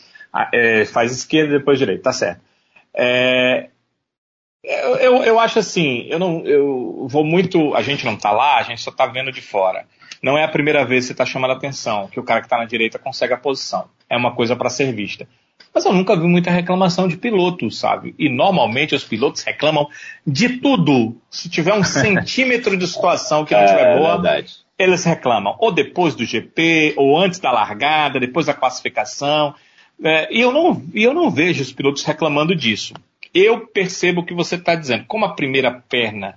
[0.53, 2.41] É, faz esquerda e depois direita, tá certo.
[2.95, 3.69] É,
[4.63, 8.57] eu, eu, eu, acho assim, eu não, eu vou muito, a gente não tá lá,
[8.57, 9.87] a gente só tá vendo de fora.
[10.23, 12.47] Não é a primeira vez que você está chamando a atenção que o cara que
[12.47, 13.89] está na direita consegue a posição.
[14.09, 15.29] É uma coisa para ser vista.
[15.75, 18.15] Mas eu nunca vi muita reclamação de pilotos, sabe?
[18.19, 19.89] E normalmente os pilotos reclamam
[20.27, 21.17] de tudo.
[21.31, 24.57] Se tiver um centímetro de situação que não estiver é, boa, verdade.
[24.79, 25.57] eles reclamam.
[25.59, 29.55] Ou depois do GP, ou antes da largada, depois da classificação.
[30.03, 32.95] É, e eu não, eu não vejo os pilotos reclamando disso.
[33.35, 35.05] Eu percebo o que você está dizendo.
[35.07, 36.35] Como a primeira perna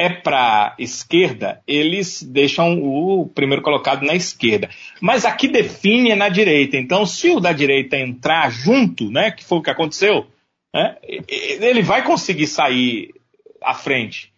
[0.00, 4.70] é para esquerda, eles deixam o primeiro colocado na esquerda.
[4.98, 6.78] Mas aqui define é na direita.
[6.78, 10.26] Então, se o da direita entrar junto, né, que foi o que aconteceu,
[10.74, 10.96] né,
[11.28, 13.12] ele vai conseguir sair
[13.62, 14.32] à frente.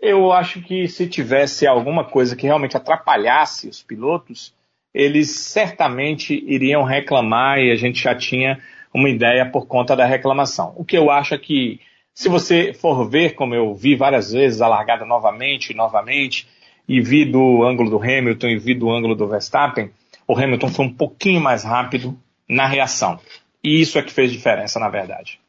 [0.00, 4.54] Eu acho que se tivesse alguma coisa que realmente atrapalhasse os pilotos,
[4.94, 8.60] eles certamente iriam reclamar e a gente já tinha
[8.92, 10.72] uma ideia por conta da reclamação.
[10.76, 11.80] O que eu acho é que
[12.14, 16.48] se você for ver, como eu vi várias vezes, a largada novamente e novamente,
[16.86, 19.90] e vi do ângulo do Hamilton e vi do ângulo do Verstappen,
[20.26, 22.16] o Hamilton foi um pouquinho mais rápido
[22.48, 23.18] na reação.
[23.62, 25.40] E isso é que fez diferença, na verdade.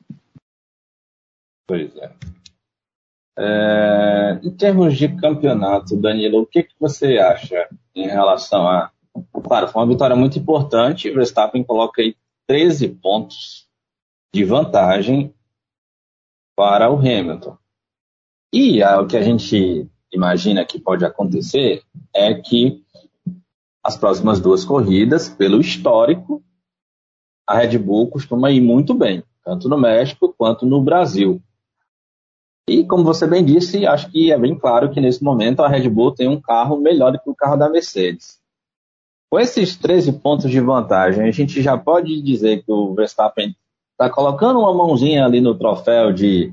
[1.67, 2.11] Pois é.
[3.37, 8.91] é em termos de campeonato, Danilo, o que, que você acha em relação a.
[9.43, 11.11] Claro, foi uma vitória muito importante.
[11.11, 12.15] Verstappen coloca aí
[12.47, 13.67] 13 pontos
[14.33, 15.33] de vantagem
[16.55, 17.57] para o Hamilton.
[18.53, 22.83] E o que a gente imagina que pode acontecer é que
[23.83, 26.43] as próximas duas corridas, pelo histórico,
[27.47, 31.41] a Red Bull costuma ir muito bem, tanto no México quanto no Brasil.
[32.67, 35.87] E como você bem disse, acho que é bem claro que nesse momento a Red
[35.89, 38.39] Bull tem um carro melhor do que o carro da Mercedes.
[39.29, 43.55] Com esses 13 pontos de vantagem, a gente já pode dizer que o Verstappen
[43.95, 46.51] está colocando uma mãozinha ali no troféu de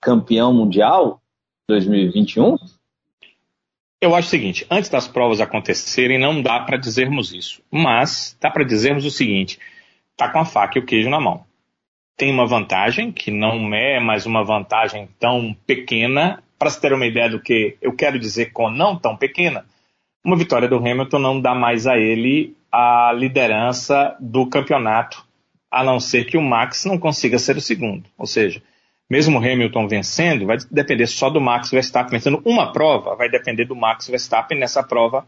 [0.00, 1.20] campeão mundial
[1.68, 2.56] 2021?
[4.00, 7.62] Eu acho o seguinte, antes das provas acontecerem, não dá para dizermos isso.
[7.70, 9.60] Mas dá para dizermos o seguinte:
[10.16, 11.44] tá com a faca e o queijo na mão.
[12.16, 16.42] Tem uma vantagem, que não é mais uma vantagem tão pequena.
[16.58, 19.66] Para se ter uma ideia do que eu quero dizer com não tão pequena,
[20.24, 25.26] uma vitória do Hamilton não dá mais a ele a liderança do campeonato
[25.72, 28.04] a não ser que o Max não consiga ser o segundo.
[28.18, 28.62] Ou seja,
[29.08, 33.64] mesmo o Hamilton vencendo, vai depender só do Max Verstappen vencendo uma prova, vai depender
[33.64, 35.26] do Max Verstappen nessa prova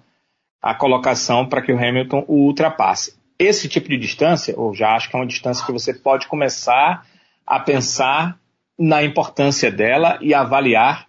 [0.61, 3.15] a colocação para que o Hamilton o ultrapasse.
[3.39, 7.07] Esse tipo de distância, eu já acho que é uma distância que você pode começar
[7.47, 8.39] a pensar
[8.79, 11.09] na importância dela e avaliar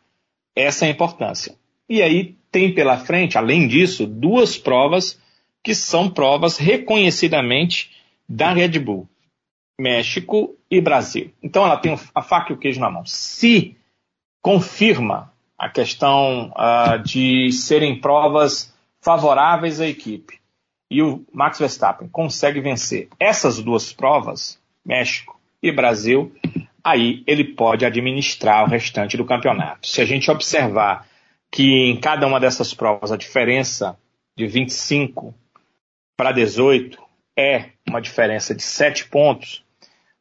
[0.55, 1.55] essa importância.
[1.89, 5.19] E aí tem pela frente, além disso, duas provas
[5.61, 7.91] que são provas reconhecidamente
[8.27, 9.09] da Red Bull.
[9.79, 11.31] México e Brasil.
[11.41, 13.05] Então ela tem a faca e o queijo na mão.
[13.05, 13.75] Se
[14.41, 20.39] confirma a questão uh, de serem provas favoráveis à equipe
[20.89, 26.31] e o Max Verstappen consegue vencer essas duas provas, México e Brasil,
[26.83, 29.87] aí ele pode administrar o restante do campeonato.
[29.87, 31.07] Se a gente observar
[31.51, 33.97] que em cada uma dessas provas a diferença
[34.37, 35.33] de 25
[36.15, 37.01] para 18
[37.37, 39.64] é uma diferença de 7 pontos,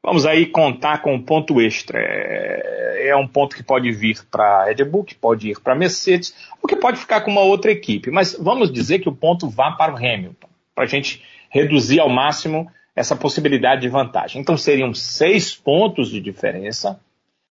[0.05, 1.99] Vamos aí contar com um ponto extra.
[1.99, 6.35] É, é um ponto que pode vir para Red Bull, que pode ir para Mercedes,
[6.61, 8.11] ou que pode ficar com uma outra equipe.
[8.11, 12.11] Mas vamos dizer que o ponto vá para o Hamilton, para a gente reduzir ao
[12.11, 14.43] máximo essa possibilidade de vantagem.
[14.43, 17.01] Então seriam seis pontos de diferença.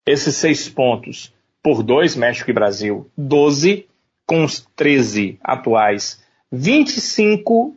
[0.07, 3.87] Esses seis pontos por dois, México e Brasil, 12.
[4.27, 7.77] com os 13 atuais, 25,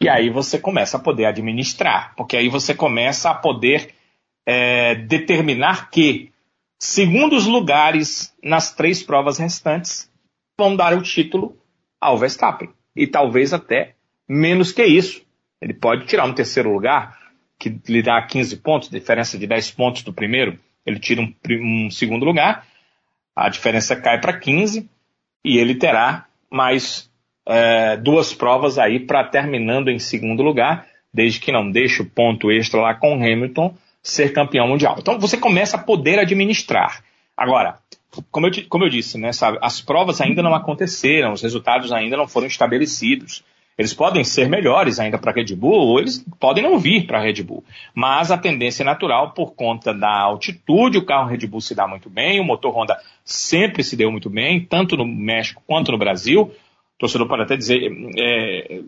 [0.00, 3.97] e aí você começa a poder administrar, porque aí você começa a poder
[4.50, 6.32] é, determinar que
[6.80, 10.10] segundos lugares nas três provas restantes
[10.58, 11.54] vão dar o título
[12.00, 12.70] ao Verstappen.
[12.96, 13.94] E talvez até
[14.26, 15.22] menos que isso.
[15.60, 17.18] Ele pode tirar um terceiro lugar,
[17.58, 20.58] que lhe dá 15 pontos, diferença de 10 pontos do primeiro.
[20.86, 22.66] Ele tira um, um segundo lugar,
[23.36, 24.88] a diferença cai para 15
[25.44, 27.10] e ele terá mais
[27.46, 32.50] é, duas provas aí para terminando em segundo lugar, desde que não deixe o ponto
[32.50, 33.76] extra lá com Hamilton
[34.08, 34.96] ser campeão mundial.
[34.98, 37.04] Então você começa a poder administrar.
[37.36, 37.78] Agora,
[38.30, 42.16] como eu, como eu disse, né, sabe, as provas ainda não aconteceram, os resultados ainda
[42.16, 43.44] não foram estabelecidos.
[43.76, 47.18] Eles podem ser melhores ainda para a Red Bull, ou eles podem não vir para
[47.18, 47.62] a Red Bull.
[47.94, 51.86] Mas a tendência é natural, por conta da altitude, o carro Red Bull se dá
[51.86, 55.98] muito bem, o motor Honda sempre se deu muito bem, tanto no México quanto no
[55.98, 56.42] Brasil.
[56.42, 58.80] O torcedor pode até dizer, é,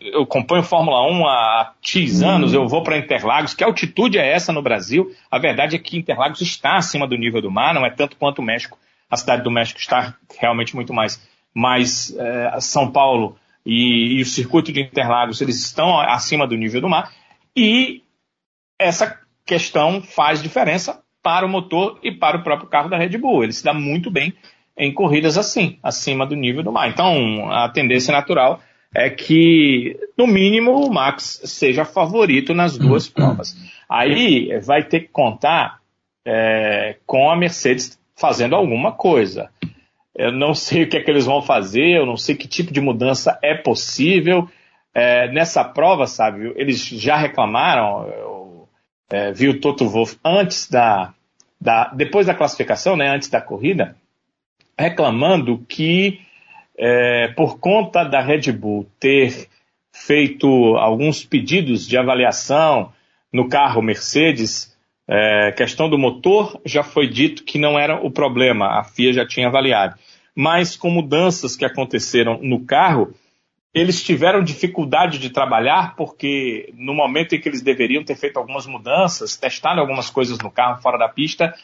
[0.00, 3.52] eu acompanho Fórmula 1 há X anos, eu vou para Interlagos.
[3.52, 5.14] Que altitude é essa no Brasil?
[5.30, 8.38] A verdade é que Interlagos está acima do nível do mar, não é tanto quanto
[8.38, 8.78] o México.
[9.10, 11.20] A cidade do México está realmente muito mais.
[11.54, 13.36] Mas é, São Paulo
[13.66, 17.12] e, e, o circuito de Interlagos, eles estão acima do nível do mar.
[17.54, 18.02] E
[18.78, 23.44] essa questão faz diferença para o motor e para o próprio carro da Red Bull.
[23.44, 24.32] Ele se dá muito bem
[24.78, 26.88] em corridas assim, acima do nível do mar.
[26.88, 28.60] Então, a tendência natural
[28.94, 33.12] é que, no mínimo, o Max seja favorito nas duas uhum.
[33.12, 33.56] provas.
[33.88, 35.80] Aí vai ter que contar
[36.24, 39.50] é, com a Mercedes fazendo alguma coisa.
[40.14, 42.72] Eu não sei o que é que eles vão fazer, eu não sei que tipo
[42.72, 44.48] de mudança é possível.
[44.92, 48.68] É, nessa prova, sabe, eles já reclamaram, eu,
[49.08, 51.14] é, vi o Toto Wolff antes da,
[51.60, 53.94] da, depois da classificação, né, antes da corrida,
[54.76, 56.20] reclamando que
[56.82, 59.48] é, por conta da Red Bull ter
[59.92, 62.90] feito alguns pedidos de avaliação
[63.30, 64.74] no carro Mercedes,
[65.06, 69.26] é, questão do motor já foi dito que não era o problema, a FIA já
[69.26, 69.94] tinha avaliado.
[70.34, 73.12] Mas com mudanças que aconteceram no carro,
[73.72, 78.66] eles tiveram dificuldade de trabalhar porque no momento em que eles deveriam ter feito algumas
[78.66, 81.54] mudanças, testado algumas coisas no carro fora da pista,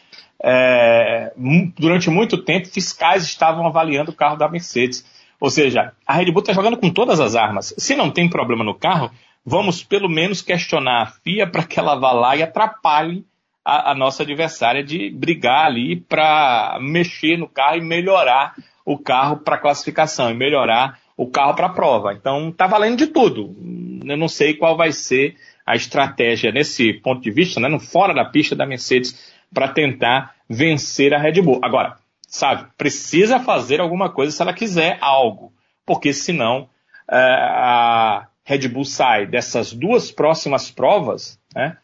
[0.42, 1.32] é,
[1.76, 5.04] durante muito tempo, fiscais estavam avaliando o carro da Mercedes.
[5.40, 7.74] Ou seja, a Red Bull está jogando com todas as armas.
[7.76, 9.10] Se não tem problema no carro,
[9.44, 13.24] vamos pelo menos questionar a FIA para que ela vá lá e atrapalhe
[13.64, 19.38] a, a nossa adversária de brigar ali para mexer no carro e melhorar o carro
[19.38, 22.12] para classificação e melhorar o carro para a prova.
[22.12, 23.56] Então está valendo de tudo.
[24.04, 28.14] Eu não sei qual vai ser a estratégia nesse ponto de vista, né, no fora
[28.14, 31.60] da pista da Mercedes para tentar vencer a Red Bull.
[31.62, 31.96] Agora,
[32.28, 35.52] sabe, precisa fazer alguma coisa se ela quiser algo,
[35.84, 36.68] porque senão
[37.10, 41.76] é, a Red Bull sai dessas duas próximas provas, né,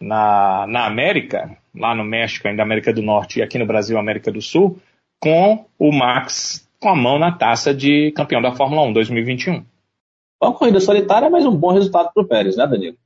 [0.00, 4.30] na, na América, lá no México, ainda América do Norte, e aqui no Brasil, América
[4.30, 4.80] do Sul,
[5.18, 9.64] com o Max com a mão na taça de campeão da Fórmula 1 2021.
[10.40, 12.96] Uma corrida solitária, mas um bom resultado para o Pérez, né, Danilo?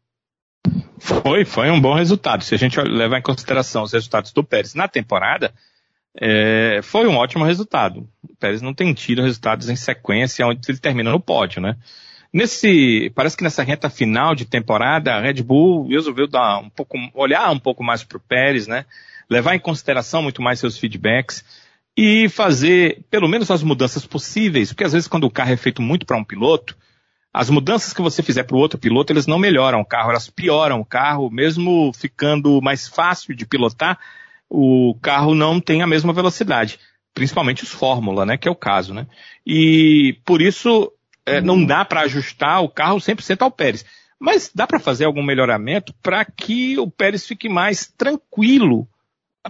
[0.99, 2.45] Foi, foi um bom resultado.
[2.45, 5.53] Se a gente levar em consideração os resultados do Pérez na temporada,
[6.15, 8.09] é, foi um ótimo resultado.
[8.23, 11.77] O Pérez não tem tido resultados em sequência onde ele termina no pódio, né?
[12.33, 16.97] Nesse, parece que nessa reta final de temporada, a Red Bull resolveu dar um pouco,
[17.15, 18.85] olhar um pouco mais para o Pérez, né?
[19.29, 21.45] Levar em consideração muito mais seus feedbacks
[21.97, 25.83] e fazer pelo menos as mudanças possíveis, porque às vezes quando o carro é feito
[25.83, 26.77] muito para um piloto,
[27.33, 30.29] as mudanças que você fizer para o outro piloto, eles não melhoram o carro, elas
[30.29, 33.99] pioram o carro, mesmo ficando mais fácil de pilotar,
[34.49, 36.79] o carro não tem a mesma velocidade,
[37.15, 39.07] principalmente os Fórmula, né, que é o caso, né?
[39.47, 40.93] E por isso
[41.25, 43.85] é, não dá para ajustar o carro 100% ao Pérez,
[44.19, 48.89] mas dá para fazer algum melhoramento para que o Pérez fique mais tranquilo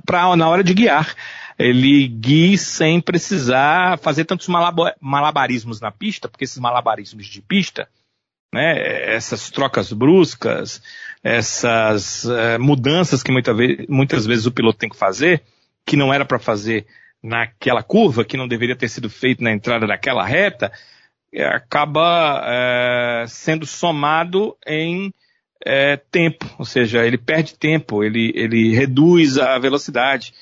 [0.05, 1.14] para na hora de guiar.
[1.59, 4.48] Ele guie sem precisar fazer tantos
[5.00, 7.87] malabarismos na pista, porque esses malabarismos de pista,
[8.53, 10.83] né, essas trocas bruscas,
[11.22, 15.42] essas é, mudanças que muita vez, muitas vezes o piloto tem que fazer,
[15.85, 16.87] que não era para fazer
[17.22, 20.72] naquela curva, que não deveria ter sido feito na entrada daquela reta,
[21.33, 25.12] é, acaba é, sendo somado em
[25.64, 30.33] é, tempo, ou seja, ele perde tempo, ele, ele reduz a velocidade.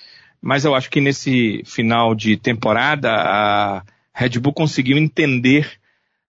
[0.40, 3.82] Mas eu acho que nesse final de temporada a
[4.14, 5.78] Red Bull conseguiu entender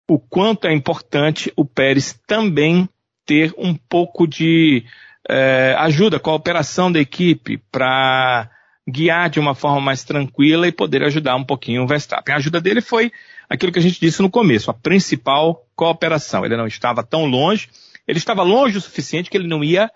[0.06, 2.88] o quanto é importante o Pérez também
[3.24, 4.84] ter um pouco de
[5.28, 8.50] é, ajuda, cooperação da equipe para
[8.86, 12.34] guiar de uma forma mais tranquila e poder ajudar um pouquinho o Verstappen.
[12.34, 13.10] A ajuda dele foi
[13.48, 16.44] aquilo que a gente disse no começo, a principal cooperação.
[16.44, 17.70] Ele não estava tão longe,
[18.06, 19.90] ele estava longe o suficiente que ele não ia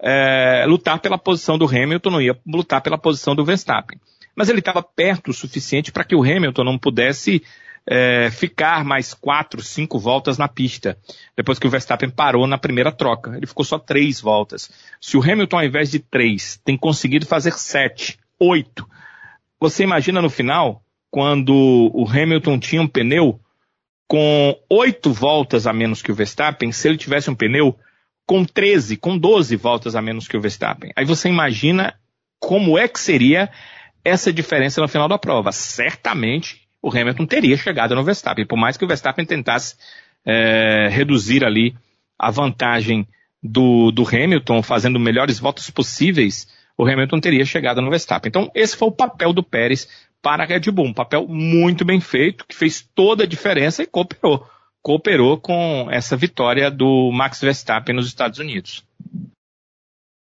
[0.00, 4.00] é, lutar pela posição do Hamilton, não ia lutar pela posição do Verstappen.
[4.34, 7.42] Mas ele estava perto o suficiente para que o Hamilton não pudesse
[7.86, 10.96] é, ficar mais quatro, cinco voltas na pista,
[11.36, 13.36] depois que o Verstappen parou na primeira troca.
[13.36, 14.70] Ele ficou só três voltas.
[15.00, 18.88] Se o Hamilton, ao invés de três, tem conseguido fazer sete, oito,
[19.60, 21.52] você imagina no final, quando
[21.94, 23.38] o Hamilton tinha um pneu
[24.12, 27.74] com oito voltas a menos que o Verstappen, se ele tivesse um pneu
[28.26, 30.92] com 13, com 12 voltas a menos que o Verstappen.
[30.94, 31.94] Aí você imagina
[32.38, 33.48] como é que seria
[34.04, 35.50] essa diferença no final da prova.
[35.50, 39.76] Certamente o Hamilton teria chegado no Verstappen, por mais que o Verstappen tentasse
[40.26, 41.74] é, reduzir ali
[42.18, 43.08] a vantagem
[43.42, 46.46] do, do Hamilton, fazendo melhores voltas possíveis,
[46.76, 48.28] o Hamilton teria chegado no Verstappen.
[48.28, 49.88] Então, esse foi o papel do Pérez
[50.22, 53.86] para a Red Bull, um papel muito bem feito, que fez toda a diferença e
[53.86, 54.46] cooperou
[54.82, 58.84] cooperou com essa vitória do Max Verstappen nos Estados Unidos.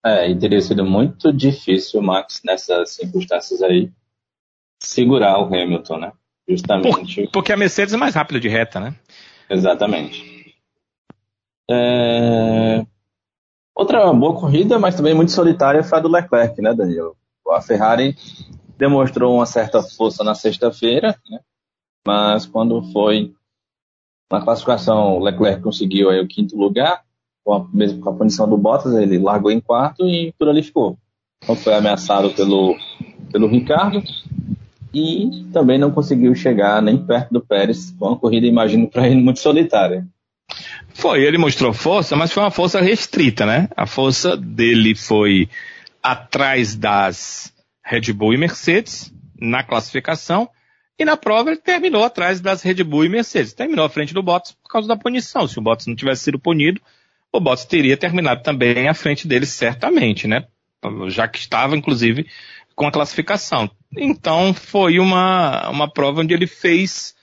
[0.04, 3.90] É, e teria sido muito difícil o Max, nessas circunstâncias aí,
[4.80, 6.12] segurar o Hamilton, né?
[6.46, 7.22] Justamente.
[7.22, 8.94] Por, porque a Mercedes é mais rápida de reta, né?
[9.48, 10.54] Exatamente.
[11.70, 12.84] É...
[13.74, 17.16] Outra boa corrida, mas também muito solitária, foi a do Leclerc, né, Daniel?
[17.48, 18.16] A Ferrari
[18.76, 21.40] demonstrou uma certa força na sexta-feira, né?
[22.06, 23.32] mas quando foi
[24.30, 27.02] na classificação, Leclerc conseguiu aí o quinto lugar,
[27.44, 30.62] com a, mesmo com a punição do Bottas, ele largou em quarto e por ali
[30.62, 30.96] ficou.
[31.42, 32.76] Então foi ameaçado pelo,
[33.30, 34.02] pelo Ricardo
[34.94, 39.20] e também não conseguiu chegar nem perto do Pérez, com uma corrida, imagino, para ele
[39.20, 40.06] muito solitária.
[40.94, 43.68] Foi, ele mostrou força, mas foi uma força restrita, né?
[43.76, 45.48] A força dele foi
[46.02, 47.51] atrás das
[47.84, 50.48] Red Bull e Mercedes na classificação
[50.98, 53.52] e na prova ele terminou atrás das Red Bull e Mercedes.
[53.52, 55.48] Terminou à frente do Bottas por causa da punição.
[55.48, 56.80] Se o Bottas não tivesse sido punido,
[57.32, 60.46] o Bottas teria terminado também à frente dele, certamente, né?
[61.08, 62.26] Já que estava, inclusive,
[62.74, 63.70] com a classificação.
[63.96, 67.14] Então foi uma, uma prova onde ele fez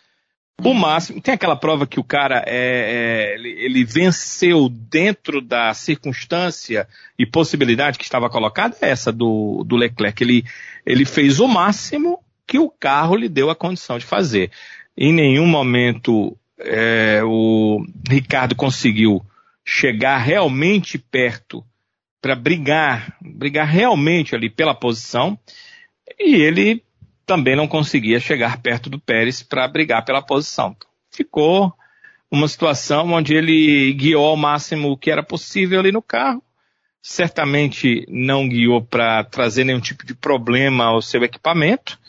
[0.64, 1.22] o máximo.
[1.22, 7.26] Tem aquela prova que o cara é, é, ele, ele, venceu dentro da circunstância e
[7.26, 10.24] possibilidade que estava colocada, é essa do, do Leclerc.
[10.24, 10.44] Ele,
[10.86, 14.52] ele fez o máximo que o carro lhe deu a condição de fazer.
[14.98, 19.24] Em nenhum momento é, o Ricardo conseguiu
[19.66, 21.64] chegar realmente perto
[22.22, 25.40] para brigar, brigar realmente ali pela posição,
[26.20, 26.84] e ele
[27.30, 30.76] também não conseguia chegar perto do Pérez para brigar pela posição.
[31.12, 31.72] Ficou
[32.32, 36.42] uma situação onde ele guiou ao máximo o que era possível ali no carro,
[37.04, 42.00] certamente não guiou para trazer nenhum tipo de problema ao seu equipamento,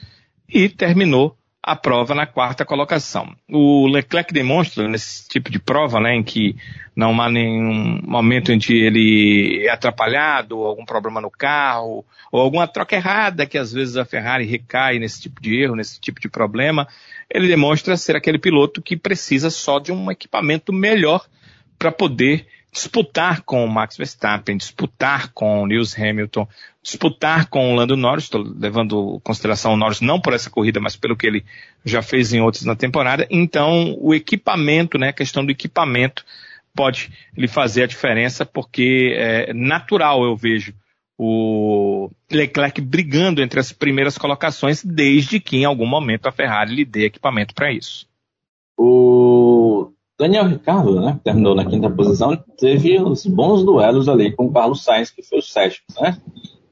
[0.48, 3.34] e terminou a prova na quarta colocação.
[3.48, 6.56] O Leclerc demonstra nesse tipo de prova, né, em que
[6.96, 12.40] não há nenhum momento em que ele é atrapalhado, ou algum problema no carro, ou
[12.40, 16.20] alguma troca errada que às vezes a Ferrari recai nesse tipo de erro, nesse tipo
[16.20, 16.88] de problema,
[17.28, 21.26] ele demonstra ser aquele piloto que precisa só de um equipamento melhor
[21.78, 26.46] para poder disputar com o Max Verstappen, disputar com o Lewis Hamilton,
[26.82, 30.80] disputar com o Lando Norris, estou levando em consideração o Norris não por essa corrida,
[30.80, 31.44] mas pelo que ele
[31.84, 33.26] já fez em outras na temporada.
[33.30, 36.24] Então, o equipamento, né, a questão do equipamento
[36.74, 40.72] pode lhe fazer a diferença, porque é natural, eu vejo,
[41.18, 46.84] o Leclerc brigando entre as primeiras colocações, desde que em algum momento a Ferrari lhe
[46.84, 48.08] dê equipamento para isso.
[48.78, 49.39] O
[50.20, 54.52] Daniel Ricardo, né, que terminou na quinta posição, teve uns bons duelos ali com o
[54.52, 56.20] Carlos Sainz, que foi o sétimo, né?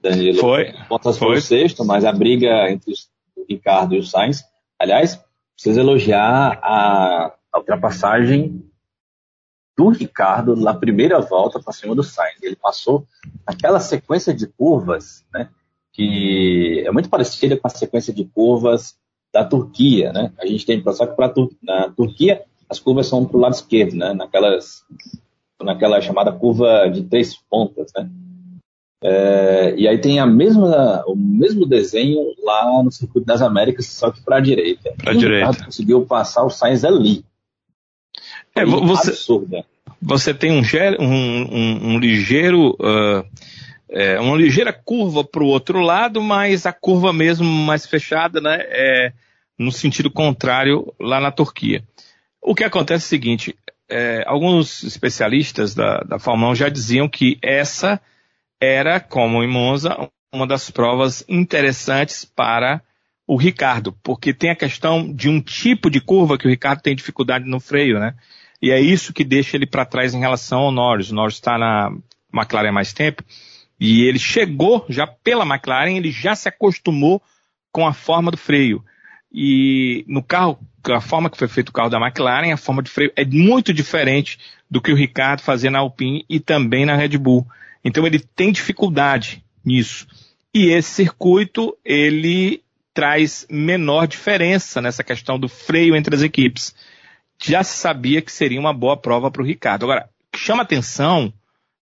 [0.02, 0.38] Danilo.
[0.38, 0.74] Foi.
[0.86, 1.28] Bottas foi.
[1.28, 4.44] foi o sexto, mas a briga entre o Ricardo e o Sainz.
[4.78, 5.18] Aliás,
[5.54, 8.62] preciso elogiar a, a ultrapassagem
[9.74, 12.42] do Ricardo na primeira volta para cima do Sainz.
[12.42, 13.06] Ele passou
[13.46, 15.48] aquela sequência de curvas, né?
[15.94, 18.94] Que é muito parecida com a sequência de curvas
[19.32, 20.34] da Turquia, né?
[20.38, 21.32] A gente tem, só que para
[21.62, 24.12] na Turquia as curvas são para o lado esquerdo, né?
[24.12, 24.84] Naquelas,
[25.62, 28.08] naquela chamada curva de três pontas, né?
[29.02, 34.10] É, e aí tem a mesma, o mesmo desenho lá no Circuito das Américas, só
[34.10, 34.92] que para a direita.
[34.96, 35.64] Para a direita.
[35.64, 37.24] conseguiu passar o Sainz ali.
[38.54, 39.64] É, você, absurda.
[40.02, 40.62] Você tem um,
[40.98, 42.70] um, um, um ligeiro.
[42.72, 43.24] Uh,
[43.90, 48.58] é, uma ligeira curva para o outro lado, mas a curva mesmo mais fechada, né?
[48.62, 49.12] É
[49.58, 51.82] no sentido contrário lá na Turquia.
[52.40, 53.56] O que acontece é o seguinte:
[53.88, 58.00] é, alguns especialistas da, da Fórmula 1 já diziam que essa
[58.60, 59.96] era, como em Monza,
[60.32, 62.82] uma das provas interessantes para
[63.26, 66.96] o Ricardo, porque tem a questão de um tipo de curva que o Ricardo tem
[66.96, 68.14] dificuldade no freio, né?
[68.60, 71.10] E é isso que deixa ele para trás em relação ao Norris.
[71.10, 71.92] O Norris está na
[72.32, 73.22] McLaren há mais tempo
[73.78, 77.22] e ele chegou já pela McLaren, ele já se acostumou
[77.70, 78.84] com a forma do freio.
[79.32, 82.90] E no carro, a forma que foi feito o carro da McLaren, a forma de
[82.90, 84.38] freio é muito diferente
[84.70, 87.46] do que o Ricardo fazia na Alpine e também na Red Bull.
[87.84, 90.06] Então ele tem dificuldade nisso.
[90.52, 92.62] E esse circuito, ele
[92.94, 96.74] traz menor diferença nessa questão do freio entre as equipes.
[97.40, 99.84] Já se sabia que seria uma boa prova para o Ricardo.
[99.84, 101.32] Agora, o que chama atenção,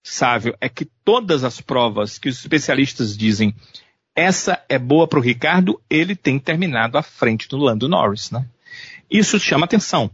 [0.03, 3.55] Sávio, é que todas as provas que os especialistas dizem
[4.17, 8.47] essa é boa para o Ricardo, ele tem terminado à frente do Lando Norris, né?
[9.11, 10.11] Isso chama atenção.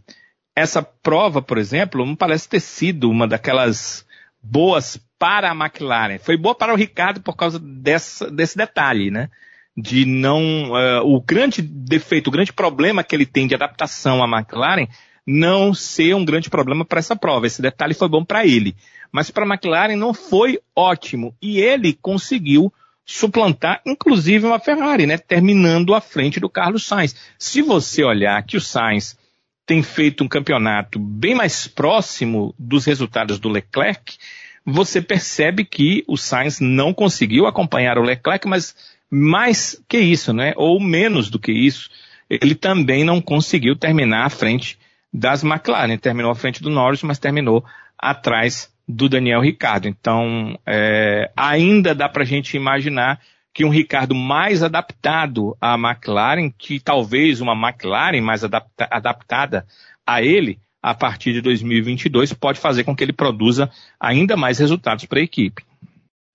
[0.55, 4.05] Essa prova, por exemplo, não parece ter sido uma daquelas
[4.43, 6.19] boas para a McLaren.
[6.19, 9.31] Foi boa para o Ricardo por causa dessa, desse detalhe, né?
[9.75, 10.73] De não.
[10.73, 14.89] Uh, o grande defeito, o grande problema que ele tem de adaptação à McLaren
[15.25, 17.47] não ser um grande problema para essa prova.
[17.47, 18.75] Esse detalhe foi bom para ele.
[19.13, 21.35] Mas para a McLaren não foi ótimo.
[21.41, 22.73] E ele conseguiu
[23.05, 25.19] suplantar, inclusive, uma Ferrari, né?
[25.19, 27.15] Terminando à frente do Carlos Sainz.
[27.39, 29.19] Se você olhar que o Sainz
[29.67, 34.17] tem feito um campeonato bem mais próximo dos resultados do Leclerc,
[34.65, 38.75] você percebe que o Sainz não conseguiu acompanhar o Leclerc, mas
[39.11, 40.55] mais que isso, né?
[40.57, 41.91] Ou menos do que isso,
[42.31, 44.79] ele também não conseguiu terminar à frente
[45.13, 45.97] das McLaren.
[45.99, 47.65] Terminou à frente do Norris, mas terminou
[47.99, 49.89] atrás do Daniel Ricardo.
[49.89, 53.21] Então, é, ainda dá para a gente imaginar
[53.55, 59.67] que um Ricardo mais adaptado à McLaren, que talvez uma McLaren mais adapta, adaptada
[60.07, 63.71] a ele, a partir de 2022 pode fazer com que ele produza
[64.01, 65.63] ainda mais resultados para a equipe.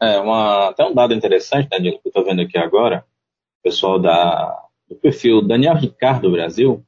[0.02, 3.04] É, uma, até um dado interessante, Daniel, que eu estou vendo aqui agora,
[3.60, 6.86] o pessoal da, do perfil Daniel Ricardo Brasil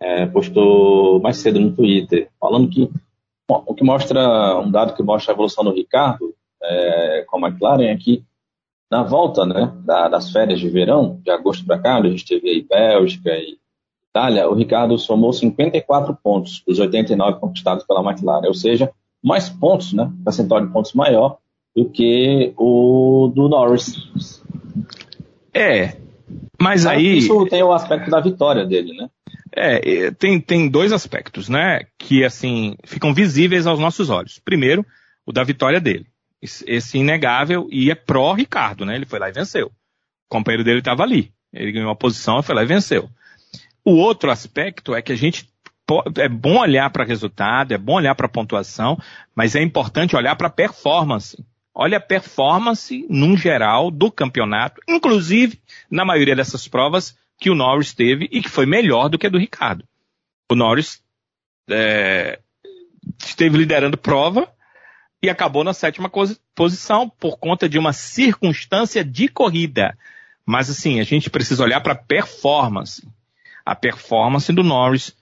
[0.00, 2.88] é, postou mais cedo no Twitter, falando que
[3.48, 7.48] bom, o que mostra, um dado que mostra a evolução do Ricardo é, com a
[7.48, 8.24] McLaren é que
[8.90, 12.48] na volta né, da, das férias de verão, de agosto para cá, a gente teve
[12.48, 13.58] aí Bélgica e
[14.10, 18.90] Itália, o Ricardo somou 54 pontos dos 89 conquistados pela McLaren, ou seja,
[19.22, 21.38] mais pontos, né, percentual de pontos maior
[21.76, 24.42] do que o do Norris.
[25.52, 25.96] É,
[26.60, 27.18] mas aí...
[27.18, 29.10] Isso tem o aspecto da vitória dele, né?
[29.52, 34.38] É, tem, tem dois aspectos, né, que assim, ficam visíveis aos nossos olhos.
[34.44, 34.84] Primeiro,
[35.24, 36.06] o da vitória dele.
[36.40, 39.66] Esse inegável e é pró-Ricardo, né, ele foi lá e venceu.
[39.66, 39.72] O
[40.28, 41.32] companheiro dele estava ali.
[41.52, 43.08] Ele ganhou a posição, foi lá e venceu.
[43.84, 45.48] O outro aspecto é que a gente
[46.18, 48.98] é bom olhar para resultado, é bom olhar para pontuação,
[49.34, 51.42] mas é importante olhar para performance.
[51.74, 55.58] Olha a performance, num geral, do campeonato, inclusive
[55.90, 59.30] na maioria dessas provas que o Norris teve e que foi melhor do que a
[59.30, 59.84] do Ricardo.
[60.50, 61.02] O Norris
[61.70, 62.40] é,
[63.18, 64.52] esteve liderando prova
[65.22, 66.10] e acabou na sétima
[66.54, 69.96] posição por conta de uma circunstância de corrida.
[70.44, 73.06] Mas assim, a gente precisa olhar para performance
[73.68, 75.14] a performance do Norris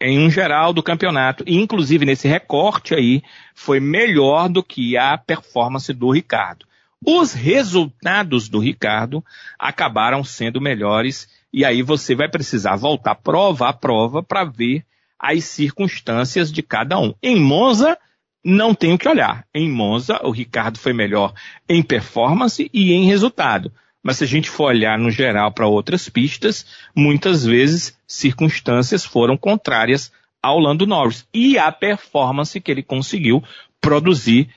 [0.00, 5.18] em um geral do campeonato, e inclusive nesse recorte aí, foi melhor do que a
[5.18, 6.64] performance do Ricardo.
[7.04, 9.24] Os resultados do Ricardo
[9.58, 14.84] acabaram sendo melhores, e aí você vai precisar voltar prova a prova para ver
[15.18, 17.14] as circunstâncias de cada um.
[17.22, 17.98] Em Monza,
[18.44, 19.44] não tem o que olhar.
[19.54, 21.34] Em Monza, o Ricardo foi melhor
[21.68, 23.72] em performance e em resultado.
[24.02, 29.36] Mas se a gente for olhar no geral para outras pistas, muitas vezes circunstâncias foram
[29.36, 33.42] contrárias ao Lando Norris e a performance que ele conseguiu
[33.80, 34.48] produzir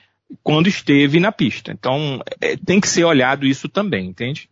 [0.42, 1.72] quando esteve na pista.
[1.72, 4.48] Então, é, tem que ser olhado isso também, entende?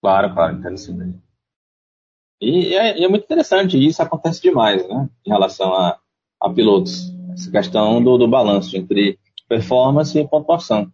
[0.00, 1.20] Claro, claro, entendo sim.
[2.40, 5.98] E é, é muito interessante, isso acontece demais, né, em relação a,
[6.40, 7.12] a pilotos.
[7.32, 9.18] Essa questão do, do balanço entre
[9.48, 10.90] performance e pontuação.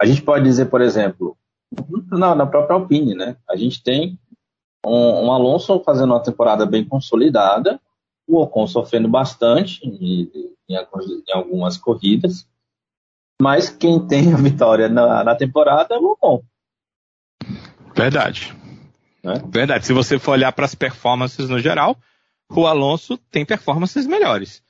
[0.00, 1.36] A gente pode dizer, por exemplo,
[2.10, 3.36] na, na própria Alpine, né?
[3.48, 4.18] A gente tem
[4.84, 7.80] um, um, Alonso fazendo uma temporada bem consolidada,
[8.26, 10.30] o Ocon sofrendo bastante em,
[10.68, 10.76] em,
[11.28, 12.46] em algumas corridas,
[13.40, 16.42] mas quem tem a vitória na, na temporada é o Ocon.
[17.94, 18.54] Verdade.
[19.24, 19.38] É?
[19.48, 19.86] Verdade.
[19.86, 21.96] Se você for olhar para as performances no geral,
[22.50, 24.62] o Alonso tem performances melhores.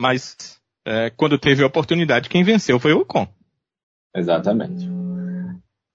[0.00, 3.26] Mas é, quando teve a oportunidade, quem venceu foi o Ocon.
[4.14, 4.88] Exatamente.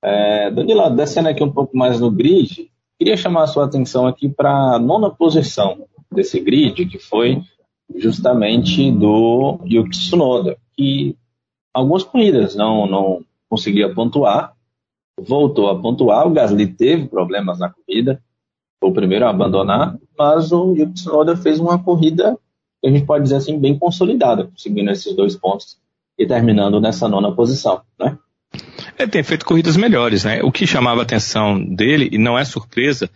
[0.04, 2.70] É, Danilo, descendo aqui um pouco mais no grid,
[3.00, 7.41] queria chamar a sua atenção aqui para a nona posição desse grid, que foi
[7.96, 11.18] justamente do Yuki Tsunoda, que
[11.74, 14.55] algumas corridas não, não conseguia pontuar,
[15.20, 16.28] voltou a pontuar.
[16.28, 18.22] O Gasly teve problemas na corrida,
[18.80, 22.38] foi o primeiro a abandonar, mas o Yuki Tsunoda fez uma corrida
[22.88, 25.78] a gente pode dizer assim bem consolidada, conseguindo esses dois pontos
[26.18, 28.18] e terminando nessa nona posição, né?
[28.97, 30.41] Ele tem feito corridas melhores, né?
[30.43, 33.09] O que chamava a atenção dele, e não é surpresa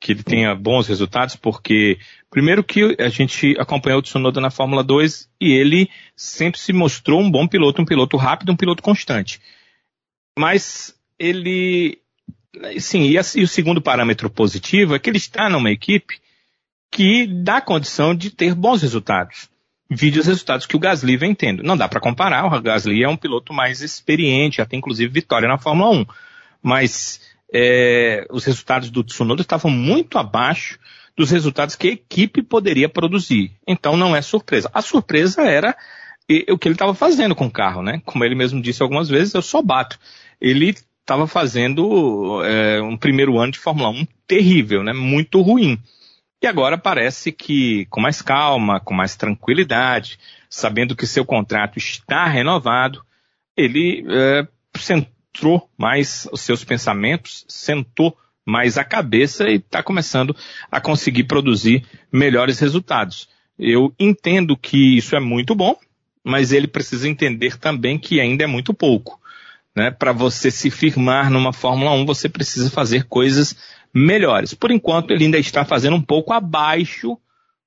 [0.00, 4.84] que ele tenha bons resultados, porque primeiro que a gente acompanhou o Tsunoda na Fórmula
[4.84, 9.40] 2 e ele sempre se mostrou um bom piloto, um piloto rápido, um piloto constante.
[10.38, 11.98] Mas ele,
[12.78, 16.18] sim, e, e o segundo parâmetro positivo é que ele está numa equipe
[16.90, 19.48] que dá condição de ter bons resultados
[19.90, 21.62] vide os resultados que o Gasly vem tendo.
[21.62, 25.58] Não dá para comparar, o Gasly é um piloto mais experiente, tem inclusive vitória na
[25.58, 26.06] Fórmula 1.
[26.62, 27.20] Mas
[27.52, 30.78] é, os resultados do Tsunoda estavam muito abaixo
[31.16, 33.52] dos resultados que a equipe poderia produzir.
[33.66, 34.70] Então não é surpresa.
[34.72, 35.76] A surpresa era
[36.50, 38.00] o que ele estava fazendo com o carro, né?
[38.04, 39.98] Como ele mesmo disse algumas vezes, eu só bato.
[40.40, 40.74] Ele
[41.04, 44.94] estava fazendo é, um primeiro ano de Fórmula 1 terrível, né?
[44.94, 45.78] Muito ruim.
[46.42, 52.26] E agora parece que, com mais calma, com mais tranquilidade, sabendo que seu contrato está
[52.26, 53.04] renovado,
[53.56, 54.46] ele é,
[54.78, 60.34] centrou mais os seus pensamentos, sentou mais a cabeça e está começando
[60.70, 63.28] a conseguir produzir melhores resultados.
[63.58, 65.76] Eu entendo que isso é muito bom,
[66.22, 69.20] mas ele precisa entender também que ainda é muito pouco.
[69.76, 69.90] Né?
[69.90, 73.56] Para você se firmar numa Fórmula 1, você precisa fazer coisas
[73.92, 74.54] melhores.
[74.54, 77.18] Por enquanto, ele ainda está fazendo um pouco abaixo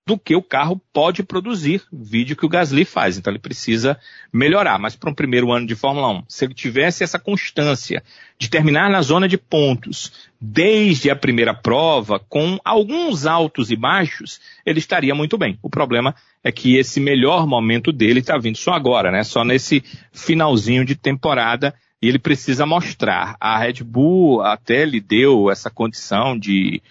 [0.08, 3.18] do que o carro pode produzir, vídeo que o Gasly faz.
[3.18, 4.00] Então ele precisa
[4.32, 4.80] melhorar.
[4.80, 8.02] Mas para um primeiro ano de Fórmula 1, se ele tivesse essa constância
[8.40, 14.40] de terminar na zona de pontos desde a primeira prova, com alguns altos e baixos,
[14.66, 15.60] ele estaria muito bem.
[15.62, 19.26] O problema é que esse melhor momento dele está vindo só agora, né?
[19.26, 19.84] Só nesse
[20.14, 23.36] finalzinho de temporada e ele precisa mostrar.
[23.40, 26.82] A Red Bull até lhe deu essa condição de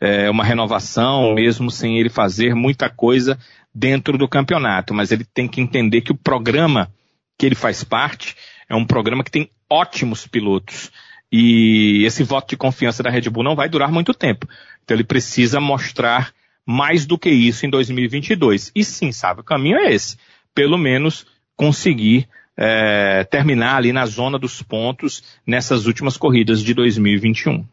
[0.00, 3.38] é, uma renovação, mesmo sem ele fazer muita coisa
[3.74, 6.90] dentro do campeonato, mas ele tem que entender que o programa
[7.38, 8.34] que ele faz parte
[8.68, 10.90] é um programa que tem ótimos pilotos.
[11.30, 14.48] E esse voto de confiança da Red Bull não vai durar muito tempo.
[14.82, 16.32] Então ele precisa mostrar
[16.64, 18.72] mais do que isso em 2022.
[18.74, 20.16] E sim, sabe, o caminho é esse.
[20.54, 27.64] Pelo menos conseguir é, terminar ali na zona dos pontos nessas últimas corridas de 2021.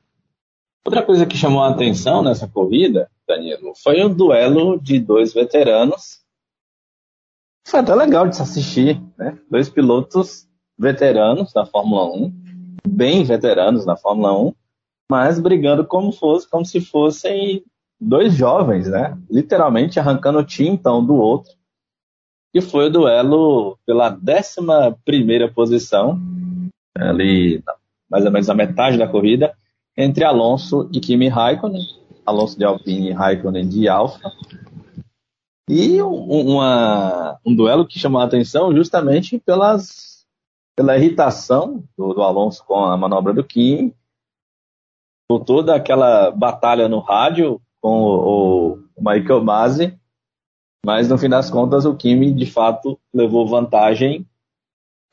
[0.86, 6.22] Outra coisa que chamou a atenção nessa corrida, Danilo, foi um duelo de dois veteranos.
[7.66, 9.40] Foi até legal de se assistir, né?
[9.50, 10.46] Dois pilotos
[10.78, 12.34] veteranos da Fórmula 1,
[12.86, 14.54] bem veteranos da Fórmula 1,
[15.10, 17.64] mas brigando como fosse, como se fossem
[17.98, 19.18] dois jovens, né?
[19.32, 21.54] Literalmente arrancando o time então do outro
[22.54, 26.22] que foi o duelo pela 11 posição,
[26.96, 27.64] ali
[28.10, 29.58] mais ou menos a metade da corrida,
[29.98, 31.82] entre Alonso e Kimi Raikkonen,
[32.24, 34.32] Alonso de Alpine e Raikkonen de Alfa.
[35.68, 40.24] E uma, um duelo que chamou a atenção justamente pelas,
[40.76, 43.96] pela irritação do, do Alonso com a manobra do Kimi,
[45.28, 50.00] por toda aquela batalha no rádio com o, o Michael Masi,
[50.86, 54.26] mas no fim das contas, o Kimi de fato levou vantagem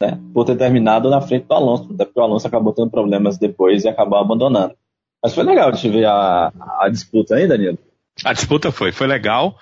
[0.02, 3.38] né, por ter terminado na frente do Alonso, até porque o Alonso acabou tendo problemas
[3.38, 4.74] depois e acabou abandonando.
[5.22, 7.78] Mas foi legal de ver a, a disputa aí, Danilo.
[8.24, 9.56] A disputa foi, foi legal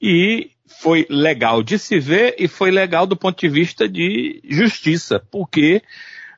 [0.00, 5.20] e foi legal de se ver e foi legal do ponto de vista de justiça,
[5.30, 5.82] porque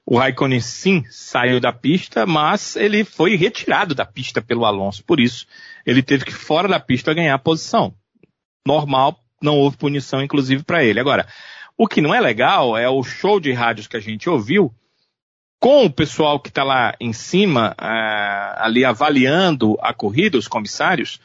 [0.05, 5.21] o Raikkonen sim saiu da pista, mas ele foi retirado da pista pelo Alonso, por
[5.21, 5.47] isso
[5.87, 7.95] ele teve que fora da pista ganhar a posição
[8.67, 11.01] normal, não houve punição, inclusive, para ele.
[11.01, 11.27] Agora,
[11.77, 14.73] o que não é legal é o show de rádios que a gente ouviu,
[15.59, 21.21] com o pessoal que está lá em cima, uh, ali avaliando a corrida, os comissários,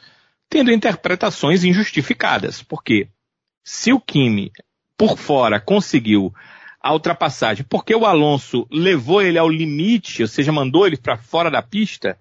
[0.48, 2.62] tendo interpretações injustificadas.
[2.62, 3.08] Porque
[3.64, 4.52] se o Kimi,
[4.96, 6.32] por fora, conseguiu
[6.80, 11.50] a ultrapassagem, porque o Alonso levou ele ao limite, ou seja, mandou ele para fora
[11.50, 12.16] da pista,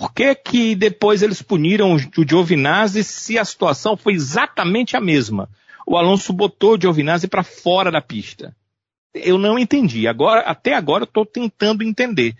[0.00, 5.46] por que, que depois eles puniram o Giovinazzi se a situação foi exatamente a mesma?
[5.86, 8.56] O Alonso botou o Giovinazzi para fora da pista.
[9.12, 10.08] Eu não entendi.
[10.08, 12.34] Agora, até agora, eu estou tentando entender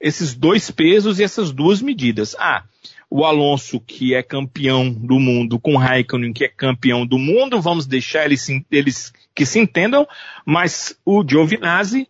[0.00, 2.34] esses dois pesos e essas duas medidas.
[2.36, 2.64] Ah,
[3.08, 7.62] o Alonso, que é campeão do mundo, com o Raikkonen, que é campeão do mundo,
[7.62, 10.04] vamos deixar eles, eles que se entendam,
[10.44, 12.08] mas o Giovinazzi,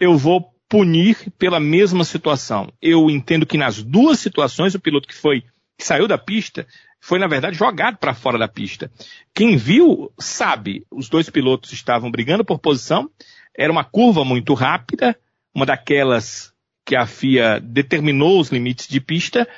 [0.00, 2.72] eu vou punir pela mesma situação.
[2.80, 5.44] Eu entendo que nas duas situações o piloto que foi
[5.78, 6.66] que saiu da pista
[7.00, 8.90] foi na verdade jogado para fora da pista.
[9.34, 13.10] Quem viu sabe, os dois pilotos estavam brigando por posição,
[13.56, 15.16] era uma curva muito rápida,
[15.54, 16.52] uma daquelas
[16.84, 19.48] que a FIA determinou os limites de pista.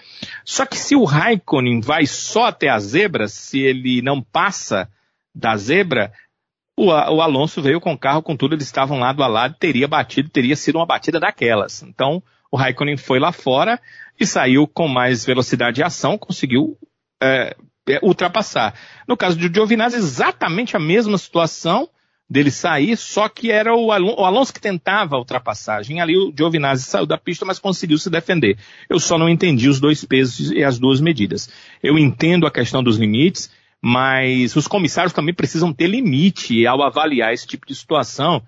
[0.45, 4.89] Só que se o Raikkonen vai só até a zebra, se ele não passa
[5.35, 6.11] da zebra,
[6.79, 9.89] o, o Alonso veio com o carro com tudo, eles estavam lado a lado, teria
[9.89, 11.83] batido, teria sido uma batida daquelas.
[11.83, 13.81] Então, o Raikkonen foi lá fora
[14.18, 16.76] e saiu com mais velocidade e ação, conseguiu
[17.22, 17.57] é,
[17.89, 18.74] é ultrapassar.
[19.07, 21.89] No caso do Giovinazzi, exatamente a mesma situação,
[22.31, 26.01] dele sair, só que era o Alonso que tentava a ultrapassagem.
[26.01, 28.59] Ali o Giovinazzi saiu da pista, mas conseguiu se defender.
[28.89, 31.49] Eu só não entendi os dois pesos e as duas medidas.
[31.83, 33.51] Eu entendo a questão dos limites,
[33.83, 38.43] mas os comissários também precisam ter limite ao avaliar esse tipo de situação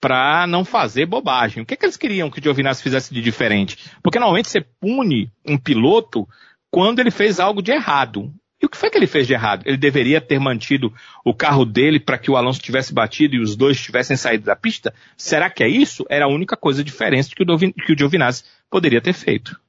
[0.00, 1.62] para não fazer bobagem.
[1.62, 3.90] O que, é que eles queriam que o Giovinazzi fizesse de diferente?
[4.02, 6.28] Porque normalmente você pune um piloto
[6.70, 8.32] quando ele fez algo de errado.
[8.60, 9.62] E o que foi que ele fez de errado?
[9.66, 10.92] Ele deveria ter mantido
[11.24, 14.56] o carro dele para que o Alonso tivesse batido e os dois tivessem saído da
[14.56, 14.92] pista?
[15.16, 16.04] Será que é isso?
[16.08, 19.60] Era a única coisa diferente que o, que o Giovinazzi poderia ter feito.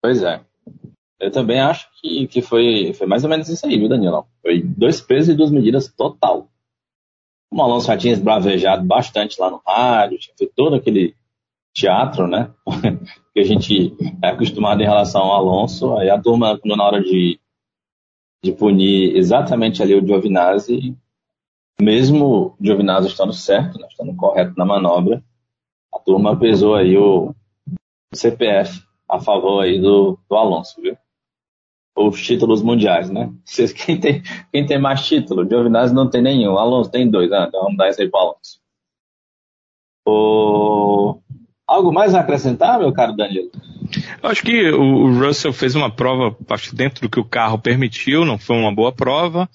[0.00, 0.40] Pois é.
[1.20, 4.26] Eu também acho que, que foi, foi mais ou menos isso aí, viu, Danilo?
[4.40, 6.48] Foi dois pesos e duas medidas total.
[7.52, 11.14] O Alonso já tinha esbravejado bastante lá no rádio, tinha feito todo aquele
[11.74, 12.50] teatro, né?
[13.34, 15.94] que a gente é acostumado em relação ao Alonso.
[15.98, 17.38] Aí a turma, quando na hora de,
[18.42, 20.96] de punir exatamente ali o Giovinazzi,
[21.78, 25.22] mesmo o Giovinazzi estando certo, né, estando correto na manobra,
[25.92, 27.34] a turma pesou aí o
[28.14, 30.96] CPF a favor aí do, do Alonso, viu?
[31.96, 33.30] Os títulos mundiais, né?
[33.84, 34.22] Quem tem,
[34.52, 35.48] quem tem mais título?
[35.48, 38.60] Giovinazzi não tem nenhum, Alonso tem dois, ah, então vamos dar isso aí para Alonso.
[40.06, 41.20] O
[41.70, 43.48] Algo mais a acrescentar, meu caro Danilo?
[44.20, 48.36] Acho que o Russell fez uma prova acho, dentro do que o carro permitiu, não
[48.36, 49.48] foi uma boa prova.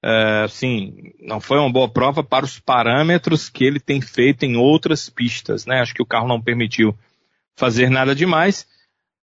[0.00, 4.56] É, sim, não foi uma boa prova para os parâmetros que ele tem feito em
[4.56, 5.80] outras pistas, né?
[5.80, 6.96] Acho que o carro não permitiu
[7.56, 8.64] fazer nada demais.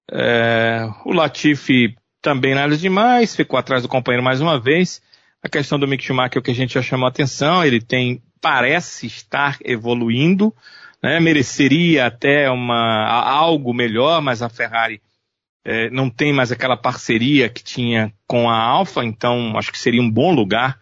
[0.09, 5.01] É, o Latifi também nada demais, ficou atrás do companheiro mais uma vez.
[5.43, 7.81] A questão do Mick Schumacher é o que a gente já chamou a atenção, ele
[7.81, 10.53] tem, parece estar evoluindo,
[11.01, 15.01] né, mereceria até uma, algo melhor, mas a Ferrari
[15.65, 20.01] é, não tem mais aquela parceria que tinha com a Alfa, então acho que seria
[20.01, 20.79] um bom lugar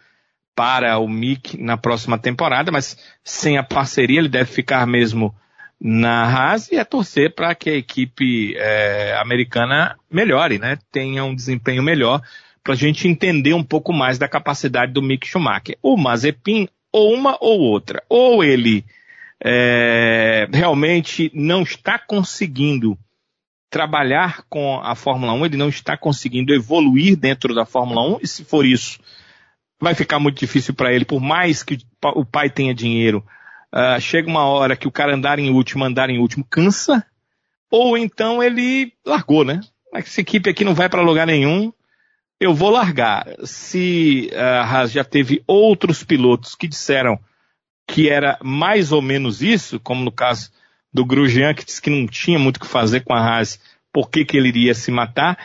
[0.53, 5.33] para o Mick na próxima temporada, mas sem a parceria ele deve ficar mesmo
[5.79, 10.77] na Haas e é torcer para que a equipe é, americana melhore, né?
[10.91, 12.21] Tenha um desempenho melhor
[12.63, 15.77] para a gente entender um pouco mais da capacidade do Mick Schumacher.
[15.81, 18.03] O Mazepin, ou uma ou outra.
[18.09, 18.83] Ou ele
[19.43, 22.97] é, realmente não está conseguindo
[23.69, 28.27] trabalhar com a Fórmula 1, ele não está conseguindo evoluir dentro da Fórmula 1, e
[28.27, 28.99] se for isso,
[29.79, 31.77] vai ficar muito difícil para ele, por mais que
[32.15, 33.23] o pai tenha dinheiro.
[33.73, 37.05] Uh, chega uma hora que o cara andar em último, andar em último, cansa,
[37.69, 39.59] ou então ele largou, né?
[39.93, 41.71] Essa equipe aqui não vai para lugar nenhum,
[42.39, 43.27] eu vou largar.
[43.43, 47.19] Se a Haas já teve outros pilotos que disseram
[47.87, 50.51] que era mais ou menos isso, como no caso
[50.93, 53.59] do Grosjean, que disse que não tinha muito o que fazer com a Haas,
[53.91, 55.37] por que, que ele iria se matar,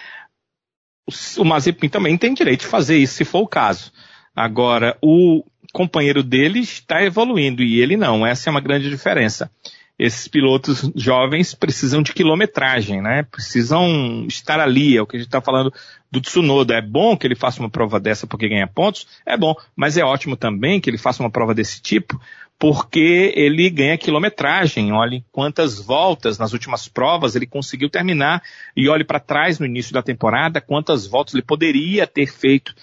[1.38, 3.92] o Mazepin também tem direito de fazer isso, se for o caso.
[4.34, 5.44] Agora, o
[5.74, 9.50] companheiro dele está evoluindo e ele não, essa é uma grande diferença.
[9.98, 13.22] Esses pilotos jovens precisam de quilometragem, né?
[13.22, 15.72] Precisam estar ali, é o que a gente está falando
[16.10, 16.74] do Tsunoda.
[16.74, 20.04] É bom que ele faça uma prova dessa porque ganha pontos, é bom, mas é
[20.04, 22.20] ótimo também que ele faça uma prova desse tipo
[22.58, 24.92] porque ele ganha quilometragem.
[24.92, 28.42] Olhe quantas voltas nas últimas provas ele conseguiu terminar
[28.76, 32.74] e olhe para trás no início da temporada quantas voltas ele poderia ter feito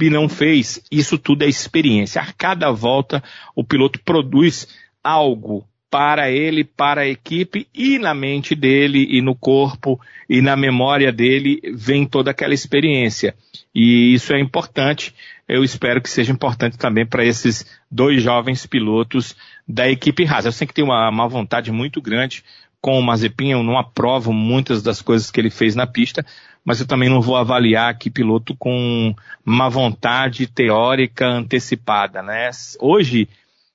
[0.00, 0.82] e não fez.
[0.90, 2.20] Isso tudo é experiência.
[2.20, 3.22] A cada volta
[3.54, 4.68] o piloto produz
[5.02, 10.56] algo para ele, para a equipe e na mente dele e no corpo e na
[10.56, 13.34] memória dele vem toda aquela experiência.
[13.74, 15.14] E isso é importante.
[15.48, 19.36] Eu espero que seja importante também para esses dois jovens pilotos
[19.66, 20.44] da equipe Haas.
[20.44, 22.42] Eu sei que tem uma, uma vontade muito grande
[22.80, 26.24] com o Mazepin, eu não aprovo muitas das coisas que ele fez na pista,
[26.66, 29.14] mas eu também não vou avaliar aqui piloto com
[29.44, 32.50] uma vontade teórica antecipada, né?
[32.80, 33.28] Hoje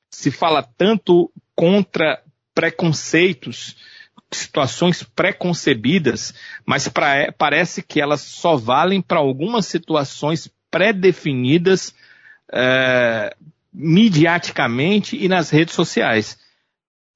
[0.09, 2.21] se fala tanto contra
[2.53, 3.77] preconceitos,
[4.29, 6.35] situações preconcebidas,
[6.65, 11.95] mas pra, parece que elas só valem para algumas situações pré-definidas
[12.51, 13.33] é,
[13.73, 16.37] midiaticamente e nas redes sociais.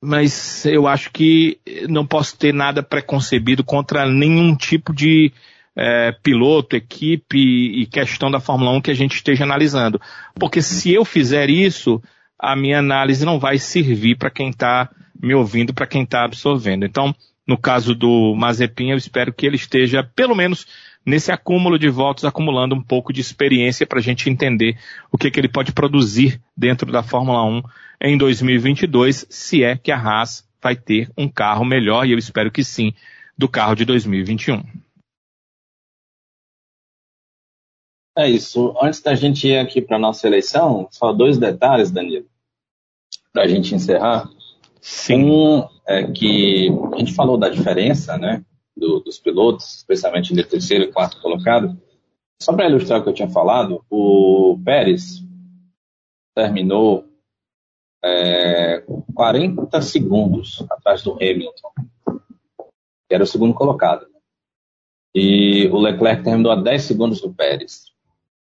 [0.02, 1.60] Mas eu acho que
[1.90, 5.34] não posso ter nada preconcebido contra nenhum tipo de
[5.76, 10.00] é, piloto, equipe e questão da Fórmula 1 que a gente esteja analisando.
[10.36, 12.02] Porque se eu fizer isso,
[12.40, 14.90] a minha análise não vai servir para quem está
[15.22, 16.86] me ouvindo para quem está absorvendo.
[16.86, 17.16] Então,
[17.48, 20.68] no caso do Mazepin, eu espero que ele esteja, pelo menos,
[21.06, 24.78] nesse acúmulo de votos, acumulando um pouco de experiência para a gente entender
[25.12, 27.62] o que, que ele pode produzir dentro da Fórmula 1
[28.02, 32.52] em 2022, se é que a Haas vai ter um carro melhor, e eu espero
[32.52, 32.94] que sim,
[33.38, 34.64] do carro de 2021.
[38.18, 38.74] É isso.
[38.82, 42.26] Antes da gente ir aqui para nossa eleição, só dois detalhes, Danilo,
[43.34, 44.30] para a gente encerrar.
[44.80, 45.30] Sim.
[45.30, 48.44] Um é que a gente falou da diferença, né,
[48.76, 51.78] do, dos pilotos, especialmente de terceiro e quarto colocado.
[52.42, 55.24] Só para ilustrar o que eu tinha falado, o Pérez
[56.36, 57.06] terminou
[58.04, 61.72] é, 40 segundos atrás do Hamilton,
[63.08, 64.06] que era o segundo colocado.
[65.14, 67.95] E o Leclerc terminou a 10 segundos do Pérez.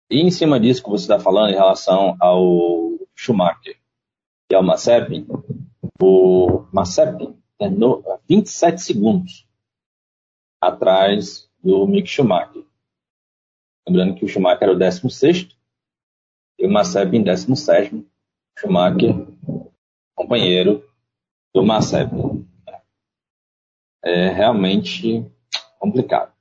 [0.09, 3.79] E em cima disso que você está falando em relação ao Schumacher
[4.51, 5.27] e ao Mazepin,
[5.99, 9.47] o Mazepin terminou a 27 segundos
[10.61, 12.63] atrás do Mick Schumacher.
[13.87, 15.57] Lembrando que o Schumacher era o 16
[16.59, 18.07] e o Mazepin 17
[18.59, 19.27] Schumacher,
[20.13, 20.87] companheiro
[21.51, 22.47] do Mazepin.
[24.03, 25.25] É realmente
[25.79, 26.34] complicado.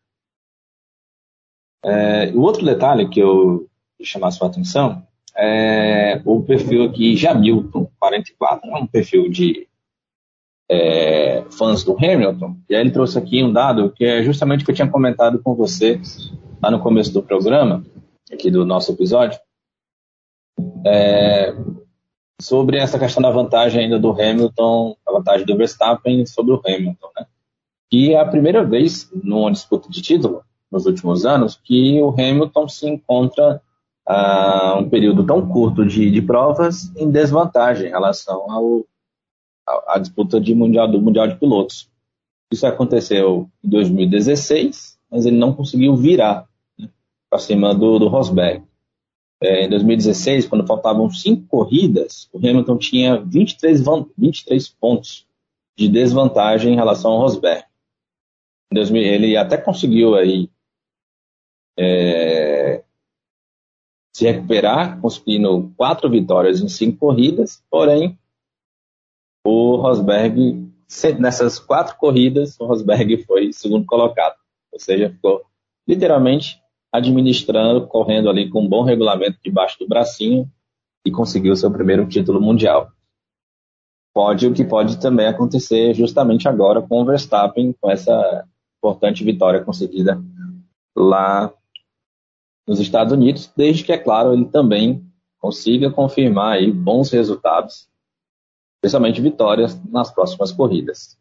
[1.84, 3.68] É, o outro detalhe que eu
[4.02, 5.06] chamar a sua atenção
[5.36, 9.68] é o perfil aqui Jamilton 44, é um perfil de
[10.68, 14.64] é, fãs do Hamilton, e aí ele trouxe aqui um dado que é justamente o
[14.64, 16.00] que eu tinha comentado com você
[16.62, 17.84] lá no começo do programa,
[18.32, 19.38] aqui do nosso episódio,
[20.86, 21.54] é,
[22.40, 27.08] sobre essa questão da vantagem ainda do Hamilton, a vantagem do Verstappen sobre o Hamilton,
[27.16, 27.26] né?
[27.92, 30.42] E é a primeira vez numa disputa de título
[30.74, 33.62] nos últimos anos que o Hamilton se encontra
[34.04, 38.84] a ah, um período tão curto de, de, provas em desvantagem em relação ao,
[39.86, 41.88] à disputa de mundial, do Mundial de Pilotos.
[42.52, 46.46] Isso aconteceu em 2016, mas ele não conseguiu virar
[46.76, 46.90] né,
[47.30, 48.64] para cima do, do Rosberg.
[49.40, 53.80] É, em 2016, quando faltavam cinco corridas, o Hamilton tinha 23,
[54.18, 55.24] 23 pontos
[55.78, 57.64] de desvantagem em relação ao Rosberg.
[58.72, 60.50] ele até conseguiu aí
[61.78, 62.82] é,
[64.14, 68.18] se recuperar, conseguindo quatro vitórias em cinco corridas, porém
[69.44, 70.72] o Rosberg,
[71.18, 74.36] nessas quatro corridas, o Rosberg foi segundo colocado,
[74.72, 75.42] ou seja, ficou
[75.86, 76.62] literalmente
[76.92, 80.48] administrando, correndo ali com um bom regulamento debaixo do bracinho
[81.04, 82.90] e conseguiu seu primeiro título mundial.
[84.14, 88.46] Pode o que pode também acontecer justamente agora com o Verstappen, com essa
[88.78, 90.22] importante vitória conseguida
[90.96, 91.52] lá
[92.66, 95.04] nos Estados Unidos, desde que, é claro, ele também
[95.38, 97.88] consiga confirmar aí bons resultados,
[98.76, 101.18] especialmente vitórias nas próximas corridas.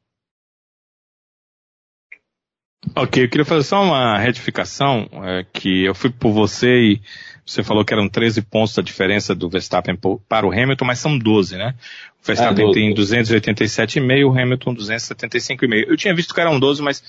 [2.95, 7.01] Ok, eu queria fazer só uma retificação, é, que eu fui por você e
[7.45, 11.17] você falou que eram 13 pontos a diferença do Verstappen para o Hamilton, mas são
[11.17, 11.75] 12, né?
[12.21, 15.85] O Verstappen é, tem 287,5, o Hamilton 275,5.
[15.87, 17.03] Eu tinha visto que eram 12, mas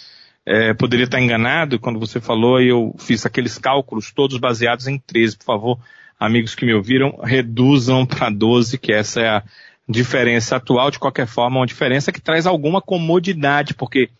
[0.46, 4.98] é, poderia estar enganado quando você falou e eu fiz aqueles cálculos todos baseados em
[4.98, 5.38] 13.
[5.38, 5.78] Por favor,
[6.20, 9.42] amigos que me ouviram, reduzam para 12, que essa é a
[9.88, 10.90] diferença atual.
[10.90, 14.10] De qualquer forma, uma diferença que traz alguma comodidade, porque,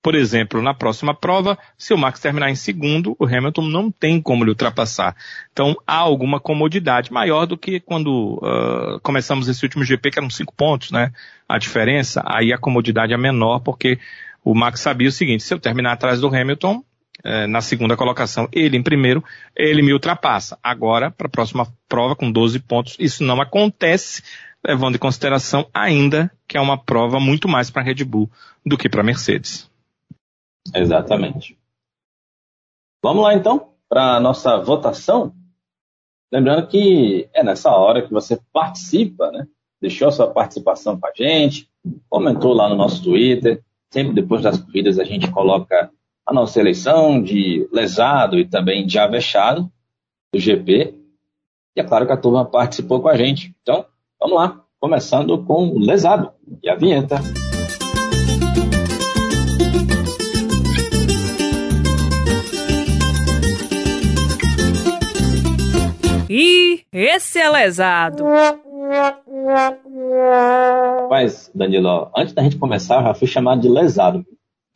[0.00, 4.22] por exemplo, na próxima prova, se o Max terminar em segundo, o Hamilton não tem
[4.22, 5.16] como lhe ultrapassar.
[5.52, 10.30] Então, há alguma comodidade maior do que quando uh, começamos esse último GP, que eram
[10.30, 11.12] cinco pontos, né?
[11.48, 13.98] A diferença, aí a comodidade é menor, porque
[14.44, 16.84] o Max sabia o seguinte: se eu terminar atrás do Hamilton,
[17.24, 19.22] é, na segunda colocação, ele em primeiro,
[19.56, 20.58] ele me ultrapassa.
[20.62, 24.22] Agora, para a próxima prova, com 12 pontos, isso não acontece,
[24.64, 28.30] levando em consideração ainda que é uma prova muito mais para a Red Bull
[28.64, 29.70] do que para a Mercedes.
[30.74, 31.56] Exatamente.
[33.02, 35.34] Vamos lá então para a nossa votação.
[36.32, 39.46] Lembrando que é nessa hora que você participa, né?
[39.80, 41.68] Deixou sua participação com a gente,
[42.08, 43.62] comentou lá no nosso Twitter,
[43.92, 45.90] Sempre depois das corridas a gente coloca
[46.26, 49.70] a nossa eleição de lesado e também de avexado
[50.32, 50.94] do GP.
[51.76, 53.54] E é claro que a turma participou com a gente.
[53.60, 53.84] Então,
[54.18, 56.32] vamos lá, começando com o lesado
[56.62, 57.16] e a vinheta.
[66.30, 68.24] E esse é lesado.
[71.08, 74.24] Mas, Danilo, antes da gente começar, eu já fui chamado de lesado.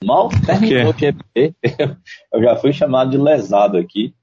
[0.04, 1.54] Mal terminou o GP,
[2.32, 4.14] eu já fui chamado de lesado aqui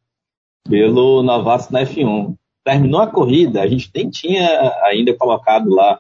[0.70, 2.36] pelo novato na F1.
[2.64, 4.48] Terminou a corrida, a gente nem tinha
[4.84, 6.00] ainda colocado lá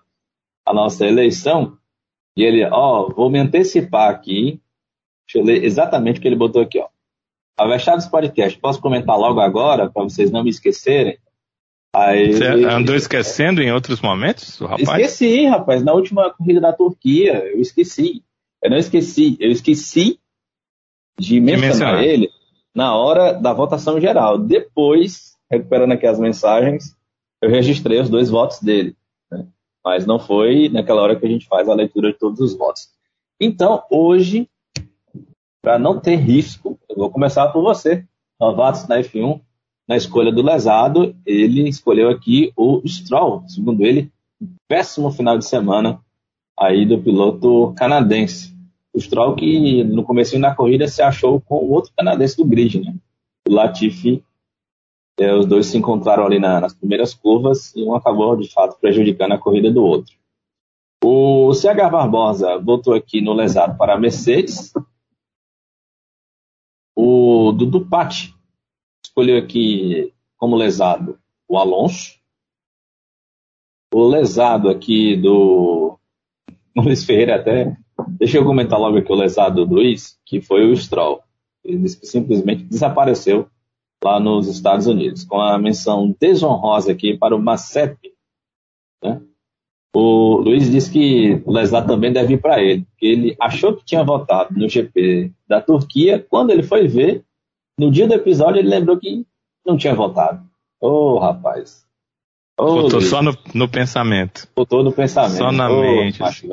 [0.66, 1.78] a nossa eleição.
[2.38, 4.62] E ele, ó, vou me antecipar aqui.
[5.28, 6.88] Deixa eu ler exatamente o que ele botou aqui, ó.
[7.58, 11.20] Avestados Podcast, posso comentar logo agora, para vocês não me esquecerem?
[11.96, 14.82] Aí, Você andou esquecendo em outros momentos, rapaz?
[14.82, 15.84] Esqueci, rapaz.
[15.84, 18.24] Na última corrida da Turquia, eu esqueci.
[18.64, 20.20] Eu não esqueci, eu esqueci
[21.20, 22.04] de mencionar, mencionar.
[22.04, 22.30] ele
[22.74, 24.40] na hora da votação geral.
[24.40, 26.96] Depois, recuperando aqui as mensagens,
[27.42, 28.96] eu registrei os dois votos dele.
[29.32, 29.46] Né?
[29.86, 32.90] Mas não foi naquela hora que a gente faz a leitura de todos os votos.
[33.40, 34.50] Então, hoje,
[35.62, 38.06] para não ter risco, eu vou começar por você,
[38.40, 39.42] novatos na F1,
[39.88, 44.12] na escolha do lesado, ele escolheu aqui o Stroll, segundo ele,
[44.68, 46.00] péssimo final de semana
[46.58, 48.54] aí do piloto canadense.
[48.94, 52.80] O Stroll que no começo da corrida se achou com o outro canadense do grid,
[52.80, 52.96] né?
[53.48, 54.24] O Latifi.
[55.20, 58.80] É, os dois se encontraram ali na, nas primeiras curvas e um acabou de fato
[58.80, 60.16] prejudicando a corrida do outro.
[61.04, 64.74] O CH Barbosa voltou aqui no lesado para a Mercedes.
[66.96, 68.33] O Dudu Patti
[69.04, 72.20] escolheu aqui como lesado o Alonso.
[73.94, 75.98] O lesado aqui do
[76.76, 77.78] Luiz Ferreira até.
[78.18, 81.22] Deixa eu comentar logo aqui o lesado do Luiz, que foi o Stroll.
[81.64, 83.48] Ele disse que simplesmente desapareceu
[84.04, 88.10] lá nos Estados Unidos, com a menção desonrosa aqui para o Mazepin.
[89.02, 89.22] Né?
[89.96, 93.86] O Luiz disse que o lesado também deve ir para ele, que ele achou que
[93.86, 97.24] tinha votado no GP da Turquia, quando ele foi ver,
[97.78, 99.26] no dia do episódio, ele lembrou que
[99.66, 100.44] não tinha votado.
[100.80, 101.84] Ô, oh, rapaz.
[102.58, 104.48] Oh, Botou só no, no, pensamento.
[104.56, 105.38] Botou no pensamento.
[105.38, 106.20] Só na oh, mente.
[106.20, 106.48] Macho,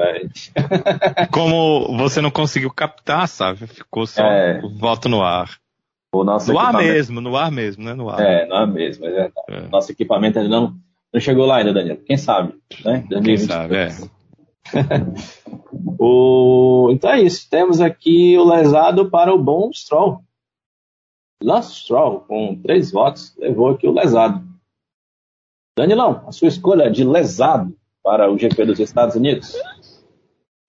[1.30, 3.66] Como você não conseguiu captar, sabe?
[3.66, 4.60] Ficou só é.
[4.64, 5.58] o voto no ar.
[6.12, 7.94] O nosso no ar mesmo, no ar mesmo, né?
[7.94, 8.18] No ar.
[8.18, 9.46] É, no ar mesmo, é verdade.
[9.48, 9.68] É.
[9.68, 10.74] Nosso equipamento ainda não,
[11.12, 11.98] não chegou lá ainda, Daniel.
[11.98, 12.54] Quem sabe,
[12.84, 13.04] né?
[13.10, 13.28] 2023.
[13.28, 14.20] Quem sabe, é.
[16.00, 16.88] o...
[16.92, 17.48] Então é isso.
[17.48, 20.22] Temos aqui o lesado para o bom Stroll.
[21.42, 24.46] Lance Stroll, com três votos, levou aqui o lesado.
[25.76, 29.54] Danilão, a sua escolha de lesado para o GP dos Estados Unidos?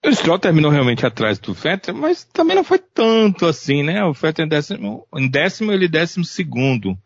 [0.05, 4.03] O Stroll terminou realmente atrás do Vettel, mas também não foi tanto assim, né?
[4.03, 6.97] O Vettel em décimo, em décimo ele décimo segundo.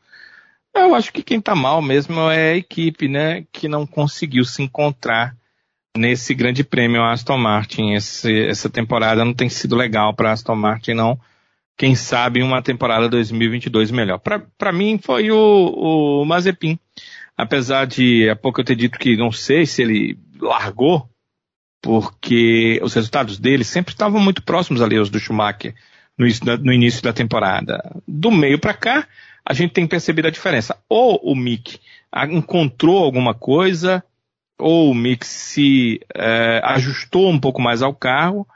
[0.74, 3.46] Eu acho que quem tá mal mesmo é a equipe, né?
[3.52, 5.36] Que não conseguiu se encontrar
[5.98, 7.94] nesse grande prêmio Aston Martin.
[7.94, 11.20] Esse, essa temporada não tem sido legal para Aston Martin, não
[11.78, 14.20] quem sabe uma temporada 2022 melhor.
[14.20, 16.80] Para mim foi o, o Mazepin.
[17.38, 21.10] Apesar de há pouco eu ter dito que não sei se ele largou,
[21.82, 25.76] porque os resultados dele sempre estavam muito próximos ali aos do Schumacher
[26.18, 26.26] no,
[26.58, 28.02] no início da temporada.
[28.08, 29.08] Do meio para cá,
[29.46, 30.78] a gente tem percebido a diferença.
[30.90, 31.80] Ou o Mick
[32.32, 34.02] encontrou alguma coisa,
[34.58, 38.48] ou o Mick se é, ajustou um pouco mais ao carro,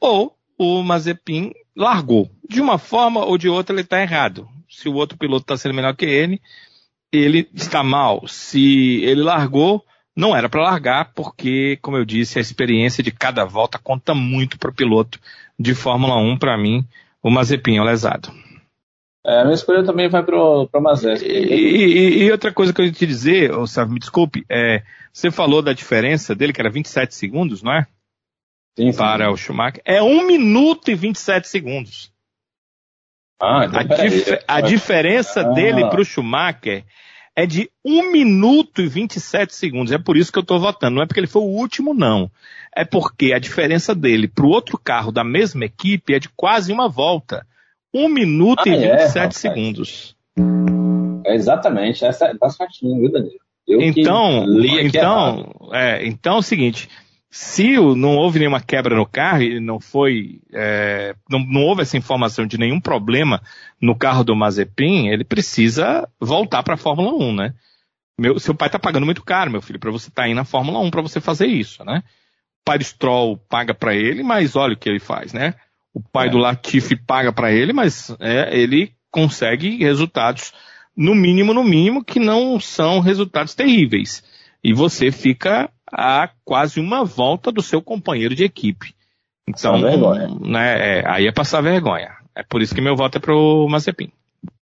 [0.00, 2.30] ou o Mazepin largou.
[2.48, 4.48] De uma forma ou de outra ele está errado.
[4.68, 6.40] Se o outro piloto está sendo melhor que ele,
[7.12, 8.26] ele está mal.
[8.28, 13.44] Se ele largou, não era para largar, porque, como eu disse, a experiência de cada
[13.44, 15.18] volta conta muito para o piloto
[15.58, 16.86] de Fórmula 1, para mim,
[17.22, 18.30] o Mazepin é o lesado.
[19.26, 21.24] É, a minha escolha também vai para o Mazepin.
[21.24, 25.30] E, e, e, outra coisa que eu ia te dizer, Sávio, me desculpe, é, você
[25.30, 27.86] falou da diferença dele, que era 27 segundos, não é?
[28.76, 28.98] Sim, sim.
[28.98, 32.12] para o Schumacher é 1 minuto e 27 segundos.
[33.42, 35.52] Ah, então a, dif a diferença ah.
[35.54, 36.84] dele para o Schumacher
[37.34, 39.92] é de 1 minuto e 27 segundos.
[39.92, 40.96] É por isso que eu estou votando.
[40.96, 42.30] Não é porque ele foi o último, não.
[42.74, 46.72] É porque a diferença dele para o outro carro da mesma equipe é de quase
[46.72, 47.46] uma volta.
[47.94, 50.16] 1 minuto ah, e 27 é, segundos.
[51.24, 52.04] É exatamente.
[52.04, 53.40] Essa é tá certinho, viu, Danilo?
[53.66, 54.46] Eu então,
[54.80, 56.88] então, é, então é o seguinte,
[57.30, 61.96] se não houve nenhuma quebra no carro e não foi, é, não, não, houve essa
[61.96, 63.40] informação de nenhum problema
[63.80, 67.54] no carro do Mazepin, ele precisa voltar para a Fórmula 1, né?
[68.18, 70.44] Meu, seu pai está pagando muito caro, meu filho, para você estar tá aí na
[70.44, 72.02] Fórmula 1 para você fazer isso, né?
[72.62, 75.54] O pai do Stroll paga para ele, mas olha o que ele faz, né?
[75.94, 76.30] O pai é.
[76.30, 80.52] do Latifi paga para ele, mas é, ele consegue resultados,
[80.96, 84.22] no mínimo, no mínimo, que não são resultados terríveis.
[84.62, 88.94] E você fica a quase uma volta do seu companheiro de equipe.
[89.48, 89.78] Então,
[90.40, 92.12] né, é, aí é passar vergonha.
[92.34, 94.12] É por isso que meu voto é pro Mazepin.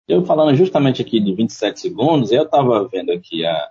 [0.06, 3.70] Eu falando justamente aqui de 27 segundos, eu estava vendo aqui a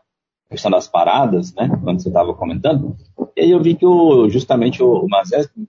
[0.50, 2.96] questão das paradas, né, quando você estava comentando,
[3.36, 5.68] e aí eu vi que o, justamente o Mazepin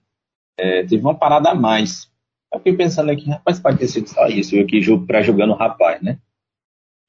[0.57, 2.09] é, teve uma parada a mais.
[2.51, 5.57] Eu fiquei pensando aqui, rapaz, pode ter sido só isso, eu aqui para jogando o
[5.57, 6.19] rapaz, né?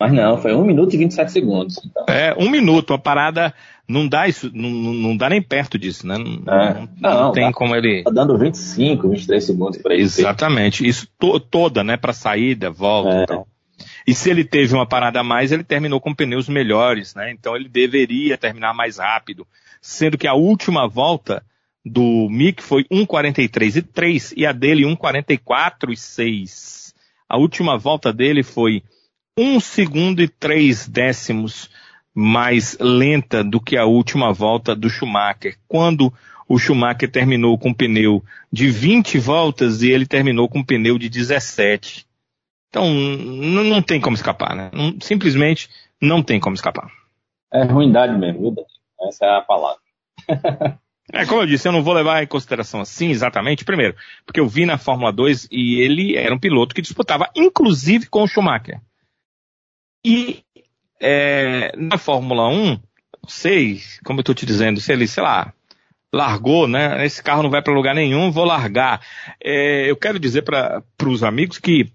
[0.01, 1.80] Mas não, foi 1 minuto e 27 segundos.
[1.84, 2.05] Então.
[2.09, 3.53] É, um minuto, a parada
[3.88, 6.16] não dá isso, não, não dá nem perto disso, né?
[6.18, 6.74] Não, é.
[6.74, 8.05] não, não, não tem tá, como ele.
[8.05, 10.20] Tá dando 25, 23 segundos para isso.
[10.20, 11.96] Exatamente, isso to, toda, né?
[11.96, 13.22] Para saída, volta é.
[13.22, 13.49] e tal.
[14.07, 17.32] E se ele teve uma parada a mais, ele terminou com pneus melhores, né?
[17.32, 19.46] Então ele deveria terminar mais rápido.
[19.80, 21.42] Sendo que a última volta
[21.84, 26.94] do Mick foi 1,43 e 3 e a dele 1,44 e 6.
[27.28, 28.82] A última volta dele foi
[29.39, 31.70] 1 segundo e 3 décimos
[32.12, 35.57] mais lenta do que a última volta do Schumacher.
[35.68, 36.12] Quando
[36.49, 40.99] o Schumacher terminou com um pneu de 20 voltas e ele terminou com um pneu
[40.99, 42.05] de 17.
[42.68, 44.70] Então, não, tem como escapar, né?
[45.01, 45.70] Simplesmente
[46.03, 46.91] não tem como escapar.
[47.53, 48.66] É ruindade mesmo, viu?
[49.09, 49.80] Essa é a palavra.
[51.11, 54.47] É, como eu disse, eu não vou levar em consideração assim exatamente, primeiro, porque eu
[54.47, 58.78] vi na Fórmula 2 e ele era um piloto que disputava, inclusive, com o Schumacher.
[60.05, 60.42] E
[61.01, 62.80] é, na Fórmula 1, não
[63.28, 65.53] sei, como eu estou te dizendo, se ele, sei lá,
[66.12, 67.05] largou, né?
[67.05, 69.01] Esse carro não vai para lugar nenhum, vou largar.
[69.42, 71.90] É, eu quero dizer para os amigos que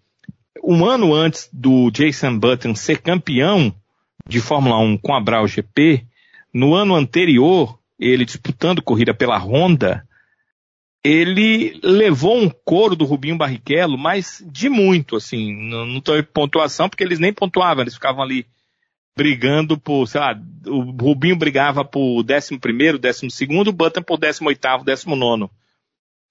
[0.63, 3.73] um ano antes do Jason Button ser campeão
[4.27, 6.05] de Fórmula 1 com a Brau GP,
[6.53, 10.07] no ano anterior, ele disputando corrida pela Honda,
[11.03, 16.87] ele levou um couro do Rubinho Barrichello, mas de muito, assim, não estou em pontuação,
[16.87, 18.45] porque eles nem pontuavam, eles ficavam ali
[19.15, 24.17] brigando por, sei lá, o Rubinho brigava por 11 primeiro, 12 segundo, o Button por
[24.17, 25.49] 18 19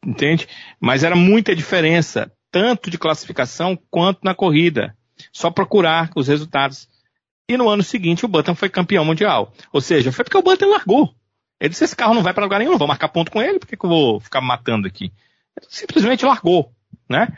[0.04, 0.48] entende?
[0.80, 4.96] Mas era muita diferença, tanto de classificação quanto na corrida.
[5.32, 6.88] Só procurar os resultados.
[7.48, 9.52] E no ano seguinte o Button foi campeão mundial.
[9.72, 11.14] Ou seja, foi porque o Button largou.
[11.62, 13.60] Ele disse, esse carro não vai para lugar nenhum, não vou marcar ponto com ele,
[13.60, 15.12] por que, que eu vou ficar matando aqui?
[15.56, 16.72] Ele simplesmente largou,
[17.08, 17.28] né?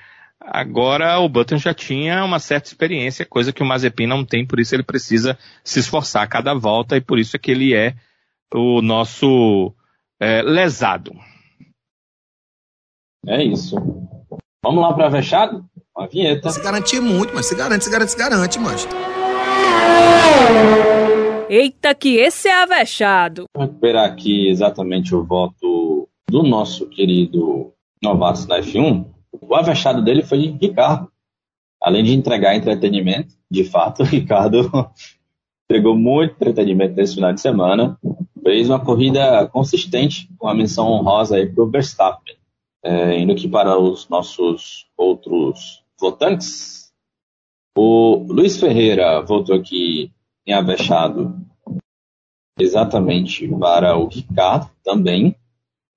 [0.41, 4.59] Agora o Button já tinha uma certa experiência, coisa que o Mazepin não tem, por
[4.59, 7.95] isso ele precisa se esforçar a cada volta e por isso é que ele é
[8.51, 9.75] o nosso
[10.18, 11.12] é, lesado.
[13.27, 13.77] É isso.
[14.62, 15.66] Vamos lá para fechado?
[15.95, 16.49] Uma vinheta.
[16.49, 18.89] Se garantir muito, mas se garante, se garante, se garante, mas.
[21.57, 23.44] Eita, que esse é avexado.
[23.55, 29.07] Vou recuperar aqui exatamente o voto do nosso querido novato da F1.
[29.40, 31.09] O avexado dele foi Ricardo.
[31.80, 34.68] Além de entregar entretenimento, de fato, o Ricardo
[35.68, 37.96] pegou muito entretenimento nesse final de semana.
[38.42, 42.34] Fez uma corrida consistente, com a menção honrosa aí para o Verstappen.
[42.84, 46.92] É, indo aqui para os nossos outros votantes.
[47.78, 50.11] O Luiz Ferreira votou aqui
[50.53, 51.34] avexado
[52.59, 55.36] exatamente para o Ricardo também.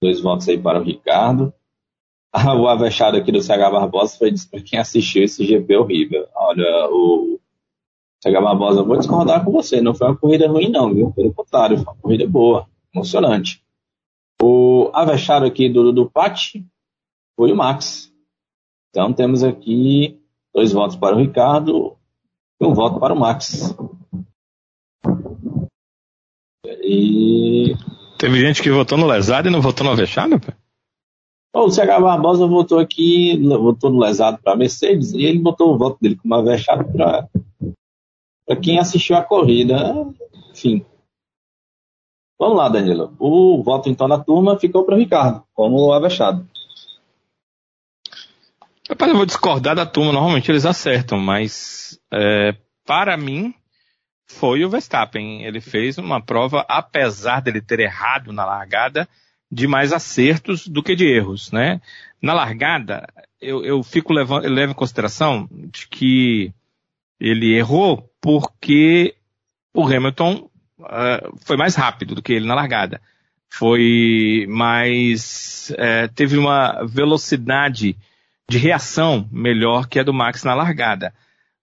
[0.02, 1.54] Dois votos aí para o Ricardo.
[2.34, 6.28] o avexado aqui do CH Barbosa foi para quem assistiu esse GP horrível.
[6.36, 7.40] Olha, o
[8.24, 9.82] CH Barbosa, eu vou discordar com você.
[9.82, 11.12] Não foi uma corrida ruim, não, viu?
[11.12, 13.64] Pelo contrário, foi uma corrida boa, emocionante.
[14.42, 16.66] O avexado aqui do, do Pati
[17.36, 18.14] foi o Max.
[18.90, 20.20] Então temos aqui
[20.54, 21.98] dois votos para o Ricardo
[22.60, 23.76] e um voto para o Max.
[26.84, 27.76] E.
[28.18, 30.52] Teve gente que votou no lesado e não votou no avexado, pô?
[31.54, 35.98] O CH Barbosa votou aqui, votou no lesado para Mercedes e ele botou o voto
[36.00, 37.28] dele como avexado para
[38.62, 40.06] quem assistiu a corrida.
[40.52, 40.86] Enfim.
[42.40, 43.16] Vamos lá, Danilo.
[43.18, 46.48] O voto então da turma ficou para o Ricardo, como avexado.
[48.88, 50.14] Rapaz, eu vou discordar da turma.
[50.14, 52.56] Normalmente eles acertam, mas é,
[52.86, 53.54] para mim,
[54.28, 55.44] foi o Verstappen.
[55.44, 59.08] Ele fez uma prova, apesar dele ter errado na largada,
[59.50, 61.82] de mais acertos do que de erros, né?
[62.22, 63.08] Na largada,
[63.42, 66.54] eu, eu fico levando, eu levo em consideração de que
[67.20, 69.16] ele errou porque
[69.74, 70.50] o Hamilton
[70.80, 73.02] uh, foi mais rápido do que ele na largada.
[73.50, 77.96] Foi mais, uh, teve uma velocidade
[78.50, 81.14] de reação melhor que a do Max na largada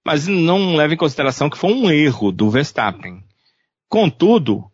[0.05, 3.25] mas não leva em consideração que foi um erro do Verstappen.
[3.89, 4.71] Contudo,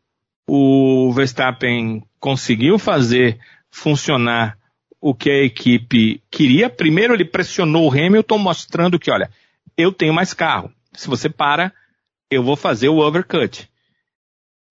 [0.47, 3.39] o Verstappen conseguiu fazer
[3.71, 4.59] funcionar
[5.01, 6.69] o que a equipe queria.
[6.69, 9.31] Primeiro, ele pressionou o Hamilton, mostrando que, olha,
[9.77, 10.73] eu tenho mais carro.
[10.93, 11.73] Se você para,
[12.29, 13.71] eu vou fazer o overcut.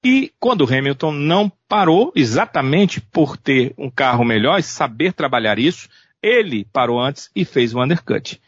[0.03, 5.57] E quando o Hamilton não parou, exatamente por ter um carro melhor e saber trabalhar
[5.57, 5.89] isso,
[6.21, 8.39] ele parou antes e fez o undercut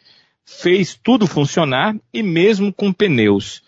[0.60, 3.64] fez tudo funcionar e mesmo com pneus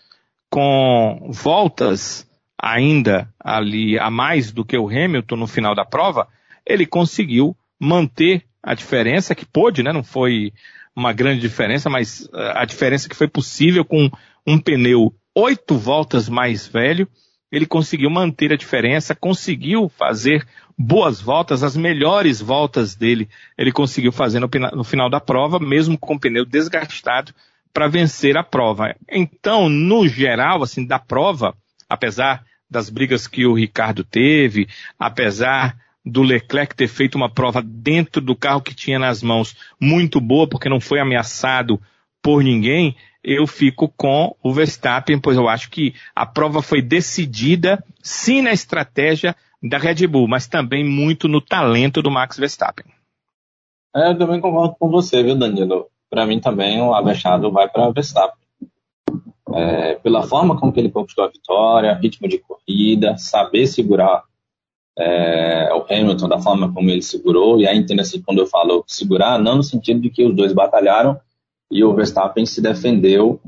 [0.54, 2.24] com voltas
[2.56, 6.28] ainda ali a mais do que o Hamilton no final da prova,
[6.64, 9.92] ele conseguiu manter a diferença que pôde, né?
[9.92, 10.52] Não foi
[10.94, 14.08] uma grande diferença, mas eh, a diferença que foi possível com
[14.46, 17.08] um pneu oito voltas mais velho,
[17.50, 20.46] ele conseguiu manter a diferença, conseguiu fazer
[20.76, 25.96] boas voltas, as melhores voltas dele ele conseguiu fazer no, no final da prova, mesmo
[25.96, 27.32] com o pneu desgastado,
[27.72, 28.94] para vencer a prova.
[29.10, 31.54] Então, no geral, assim, da prova,
[31.88, 34.68] apesar das brigas que o Ricardo teve,
[34.98, 40.20] apesar do Leclerc ter feito uma prova dentro do carro que tinha nas mãos muito
[40.20, 41.80] boa, porque não foi ameaçado
[42.22, 47.82] por ninguém, eu fico com o Verstappen, pois eu acho que a prova foi decidida
[48.02, 49.34] sim na estratégia
[49.64, 52.84] da Red Bull, mas também muito no talento do Max Verstappen.
[53.96, 55.86] É, eu também concordo com você, viu, Danilo?
[56.10, 58.44] Para mim também o Avechado vai para Verstappen.
[59.54, 64.24] É, pela forma como ele conquistou a vitória, ritmo de corrida, saber segurar
[64.98, 69.38] é, o Hamilton da forma como ele segurou, e aí entenda-se quando eu falo segurar,
[69.38, 71.18] não no sentido de que os dois batalharam
[71.70, 73.40] e o Verstappen se defendeu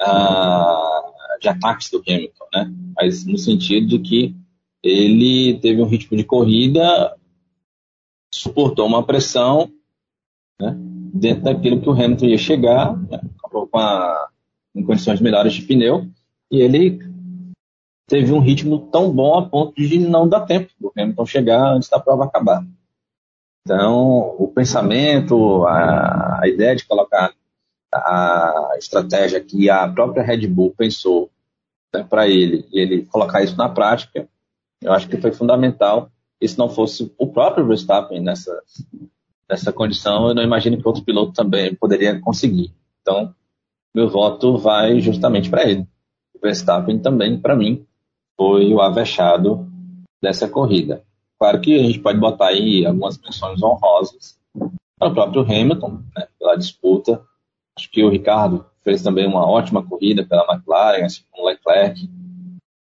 [0.00, 2.72] uh, de ataques do Hamilton, né?
[2.96, 4.36] Mas no sentido de que
[4.82, 7.16] ele teve um ritmo de corrida,
[8.32, 9.70] suportou uma pressão,
[10.60, 10.76] né?
[11.12, 13.20] Dentro daquilo que o Hamilton ia chegar, né?
[13.42, 14.28] com, a,
[14.86, 16.06] condições melhores de pneu,
[16.50, 16.98] e ele
[18.06, 21.88] teve um ritmo tão bom a ponto de não dar tempo do Hamilton chegar antes
[21.88, 22.64] da prova acabar.
[23.62, 27.32] Então, o pensamento, a, a ideia de colocar
[27.92, 31.30] a estratégia que a própria Red Bull pensou
[31.94, 34.28] né, para ele e ele colocar isso na prática,
[34.82, 36.10] eu acho que foi fundamental.
[36.40, 38.56] E se não fosse o próprio Verstappen nessa,
[39.48, 42.72] nessa condição, eu não imagino que outro piloto também poderia conseguir.
[43.00, 43.34] Então,
[43.94, 45.86] meu voto vai justamente para ele.
[46.34, 47.84] O Verstappen também, para mim,
[48.36, 49.68] foi o avexado
[50.22, 51.02] dessa corrida.
[51.38, 54.38] Claro que a gente pode botar aí algumas menções honrosas
[54.98, 57.22] para o próprio Hamilton, né, pela disputa
[57.78, 62.10] Acho que o Ricardo fez também uma ótima corrida pela McLaren, assim como o Leclerc.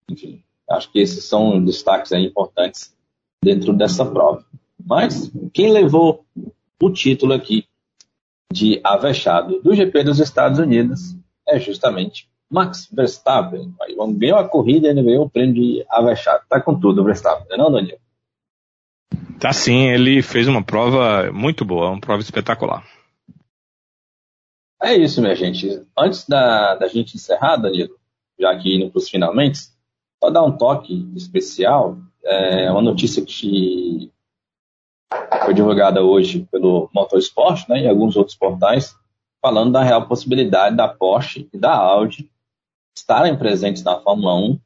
[0.10, 2.96] Enfim, acho que esses são destaques importantes
[3.44, 4.46] dentro dessa prova.
[4.84, 6.26] Mas quem levou
[6.82, 7.66] o título aqui
[8.52, 11.16] de avexado do GP dos Estados Unidos
[11.48, 13.74] é justamente Max Verstappen.
[14.18, 16.44] Ganhou a corrida e ele ganhou o prêmio de avexado.
[16.50, 18.00] Tá com tudo o Verstappen, não, é Daniel?
[19.40, 22.84] Tá sim, ele fez uma prova muito boa, uma prova espetacular.
[24.82, 25.84] É isso, minha gente.
[25.98, 27.96] Antes da, da gente encerrar, Danilo,
[28.40, 29.60] já aqui indo para os finalmente,
[30.22, 31.98] só dar um toque especial.
[32.24, 34.12] É uma notícia que
[35.46, 38.96] foi divulgada hoje pelo Motorsport né, e alguns outros portais,
[39.42, 42.30] falando da real possibilidade da Porsche e da Audi
[42.98, 44.60] estarem presentes na Fórmula 1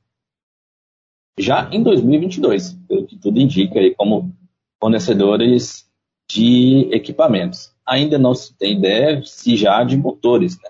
[1.40, 4.34] já em 2022, pelo que tudo indica aí como
[4.80, 5.90] fornecedores
[6.30, 10.70] de equipamentos ainda não se tem ideia se já de motores, né?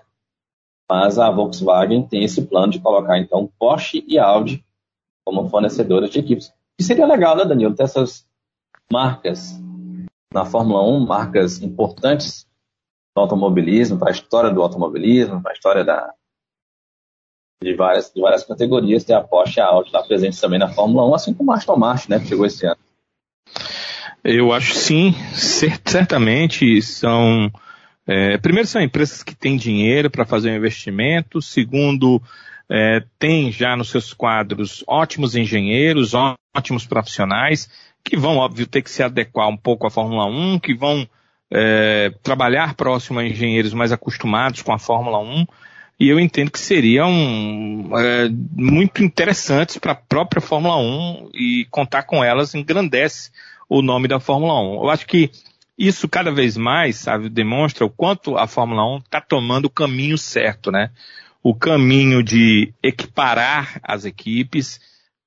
[0.90, 4.64] Mas a Volkswagen tem esse plano de colocar então Porsche e Audi
[5.24, 6.52] como fornecedoras de equipes.
[6.78, 8.26] E seria legal, né, Danilo, ter essas
[8.90, 9.60] marcas
[10.32, 12.46] na Fórmula 1, marcas importantes
[13.14, 16.12] do automobilismo, para a história do automobilismo, para a história da,
[17.62, 20.68] de, várias, de várias categorias, ter a Porsche e a Audi lá presentes também na
[20.68, 22.80] Fórmula 1, assim como a Aston Martin, né, que chegou esse ano.
[24.24, 27.50] Eu acho sim, certamente são.
[28.06, 31.42] É, primeiro, são empresas que têm dinheiro para fazer um investimento.
[31.42, 32.22] Segundo,
[32.74, 36.14] é, tem já nos seus quadros ótimos engenheiros,
[36.56, 37.68] ótimos profissionais,
[38.02, 41.06] que vão, óbvio, ter que se adequar um pouco à Fórmula 1, que vão
[41.50, 45.46] é, trabalhar próximo a engenheiros mais acostumados com a Fórmula 1.
[46.00, 47.12] E eu entendo que seriam
[47.94, 53.30] é, muito interessantes para a própria Fórmula 1 e contar com elas engrandece
[53.68, 54.74] o nome da Fórmula 1.
[54.76, 55.30] Eu acho que
[55.76, 60.16] isso cada vez mais, sabe, demonstra o quanto a Fórmula 1 está tomando o caminho
[60.16, 60.90] certo, né?
[61.42, 64.80] O caminho de equiparar as equipes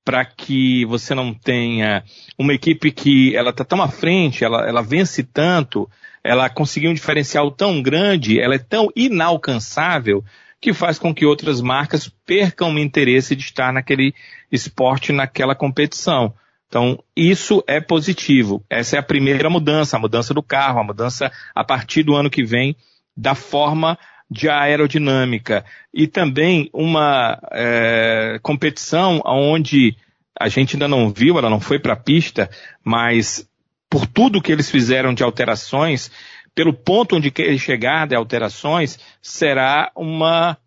[0.04, 2.04] para que você não tenha
[2.38, 5.90] uma equipe que ela está tão à frente, ela, ela vence tanto,
[6.22, 10.24] ela conseguiu um diferencial tão grande, ela é tão inalcançável
[10.60, 14.14] que faz com que outras marcas percam o interesse de estar naquele
[14.50, 16.32] esporte, naquela competição.
[16.68, 18.64] Então, isso é positivo.
[18.68, 22.30] Essa é a primeira mudança, a mudança do carro, a mudança a partir do ano
[22.30, 22.76] que vem
[23.16, 23.98] da forma
[24.30, 25.64] de aerodinâmica.
[25.92, 29.96] E também uma é, competição onde
[30.38, 32.50] a gente ainda não viu, ela não foi para a pista,
[32.84, 33.48] mas
[33.88, 36.10] por tudo que eles fizeram de alterações,
[36.54, 40.58] pelo ponto onde quer chegar de alterações, será uma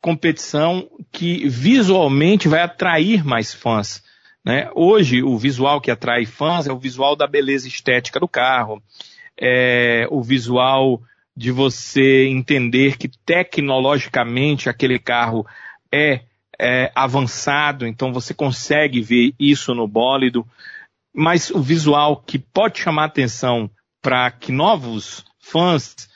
[0.00, 4.02] competição que visualmente vai atrair mais fãs.
[4.44, 4.68] Né?
[4.74, 8.82] Hoje, o visual que atrai fãs é o visual da beleza estética do carro,
[9.40, 11.00] é o visual
[11.36, 15.46] de você entender que tecnologicamente aquele carro
[15.92, 16.20] é,
[16.58, 20.46] é avançado, então você consegue ver isso no bólido,
[21.12, 23.70] mas o visual que pode chamar atenção
[24.00, 26.08] para que novos fãs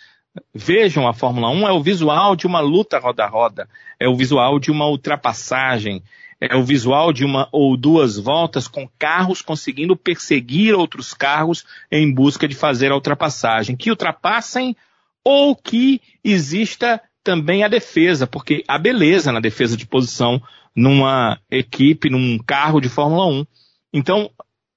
[0.54, 3.68] vejam a Fórmula 1 é o visual de uma luta roda a roda,
[3.98, 6.02] é o visual de uma ultrapassagem,
[6.40, 12.12] é o visual de uma ou duas voltas com carros conseguindo perseguir outros carros em
[12.12, 14.76] busca de fazer a ultrapassagem, que ultrapassem
[15.28, 20.42] ou que exista também a defesa, porque há beleza na defesa de posição
[20.74, 23.46] numa equipe, num carro de Fórmula 1.
[23.92, 24.30] Então,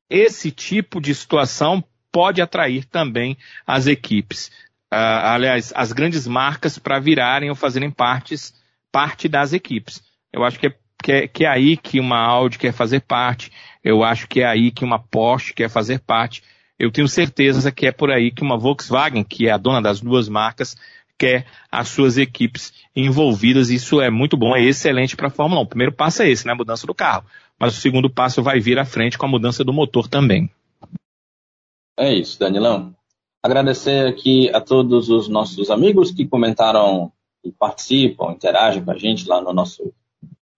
[0.09, 4.47] esse tipo de situação pode atrair também as equipes.
[4.93, 8.53] Uh, aliás, as grandes marcas para virarem ou fazerem partes,
[8.91, 10.03] parte das equipes.
[10.33, 13.53] Eu acho que é, que, é, que é aí que uma Audi quer fazer parte,
[13.81, 16.43] eu acho que é aí que uma Porsche quer fazer parte,
[16.81, 20.01] eu tenho certeza que é por aí que uma Volkswagen, que é a dona das
[20.01, 20.75] duas marcas,
[21.15, 23.69] quer as suas equipes envolvidas.
[23.69, 25.63] Isso é muito bom, é excelente para a Fórmula 1.
[25.63, 26.53] O primeiro passo é esse, né?
[26.53, 27.23] A mudança do carro.
[27.59, 30.49] Mas o segundo passo vai vir à frente com a mudança do motor também.
[31.99, 32.95] É isso, Danilão.
[33.43, 37.11] Agradecer aqui a todos os nossos amigos que comentaram
[37.43, 39.93] e participam, interagem com a gente lá no nosso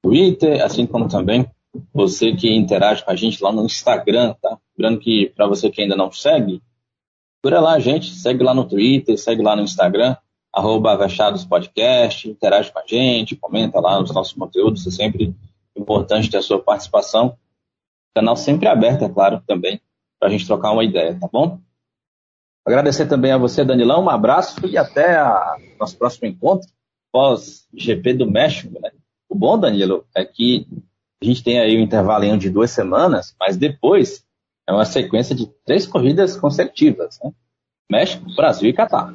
[0.02, 1.46] Twitter, assim como também
[1.94, 4.58] você que interage com a gente lá no Instagram, tá?
[4.78, 6.62] Lembrando que para você que ainda não segue,
[7.42, 10.16] procura lá a gente, segue lá no Twitter, segue lá no Instagram,
[10.52, 10.98] arroba
[11.50, 15.36] Podcast, interage com a gente, comenta lá os nossos conteúdos, é sempre
[15.76, 17.38] importante ter a sua participação.
[18.16, 19.82] Canal sempre aberto, é claro, também,
[20.20, 21.60] para a gente trocar uma ideia, tá bom?
[22.66, 26.70] Agradecer também a você, Danilão, um abraço e até o nosso próximo encontro,
[27.12, 28.92] pós GP do México, né?
[29.28, 30.68] O bom, Danilo, é que
[31.22, 34.24] a gente tem aí um intervalo de duas semanas, mas depois
[34.68, 37.32] é uma sequência de três corridas consecutivas, né?
[37.92, 39.14] México, Brasil e Catar.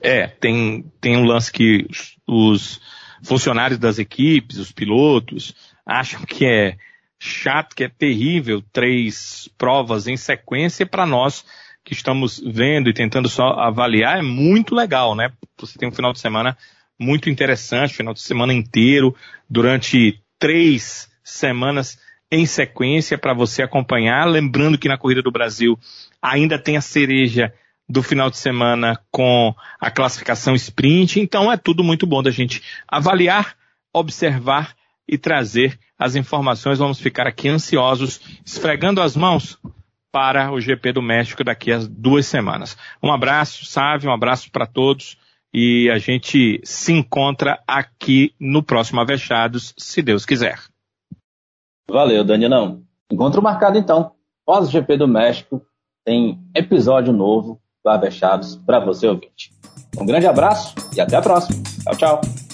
[0.00, 1.86] É, tem, tem um lance que
[2.26, 2.80] os
[3.22, 5.54] funcionários das equipes, os pilotos,
[5.84, 6.76] acham que é
[7.18, 11.44] chato, que é terrível, três provas em sequência para nós
[11.84, 15.32] que estamos vendo e tentando só avaliar, é muito legal, né?
[15.58, 16.56] Você tem um final de semana
[16.98, 19.16] muito interessante, final de semana inteiro,
[19.48, 21.98] durante três semanas
[22.30, 24.26] em sequência para você acompanhar.
[24.26, 25.78] Lembrando que na Corrida do Brasil
[26.20, 27.52] ainda tem a cereja
[27.88, 31.20] do final de semana com a classificação sprint.
[31.20, 33.56] Então é tudo muito bom da gente avaliar,
[33.92, 34.74] observar
[35.08, 36.78] e trazer as informações.
[36.78, 39.58] Vamos ficar aqui ansiosos, esfregando as mãos
[40.12, 42.76] para o GP do México daqui a duas semanas.
[43.02, 45.16] Um abraço, Sávio, um abraço para todos
[45.52, 50.58] e a gente se encontra aqui no próximo Avechados, se Deus quiser.
[51.90, 52.82] Valeu, Danilão.
[53.10, 54.12] Encontro marcado então.
[54.44, 55.62] Pós-GP do México,
[56.04, 59.52] tem episódio novo do Avechados para você ouvinte.
[59.98, 61.62] Um grande abraço e até a próxima.
[61.84, 62.47] Tchau, tchau.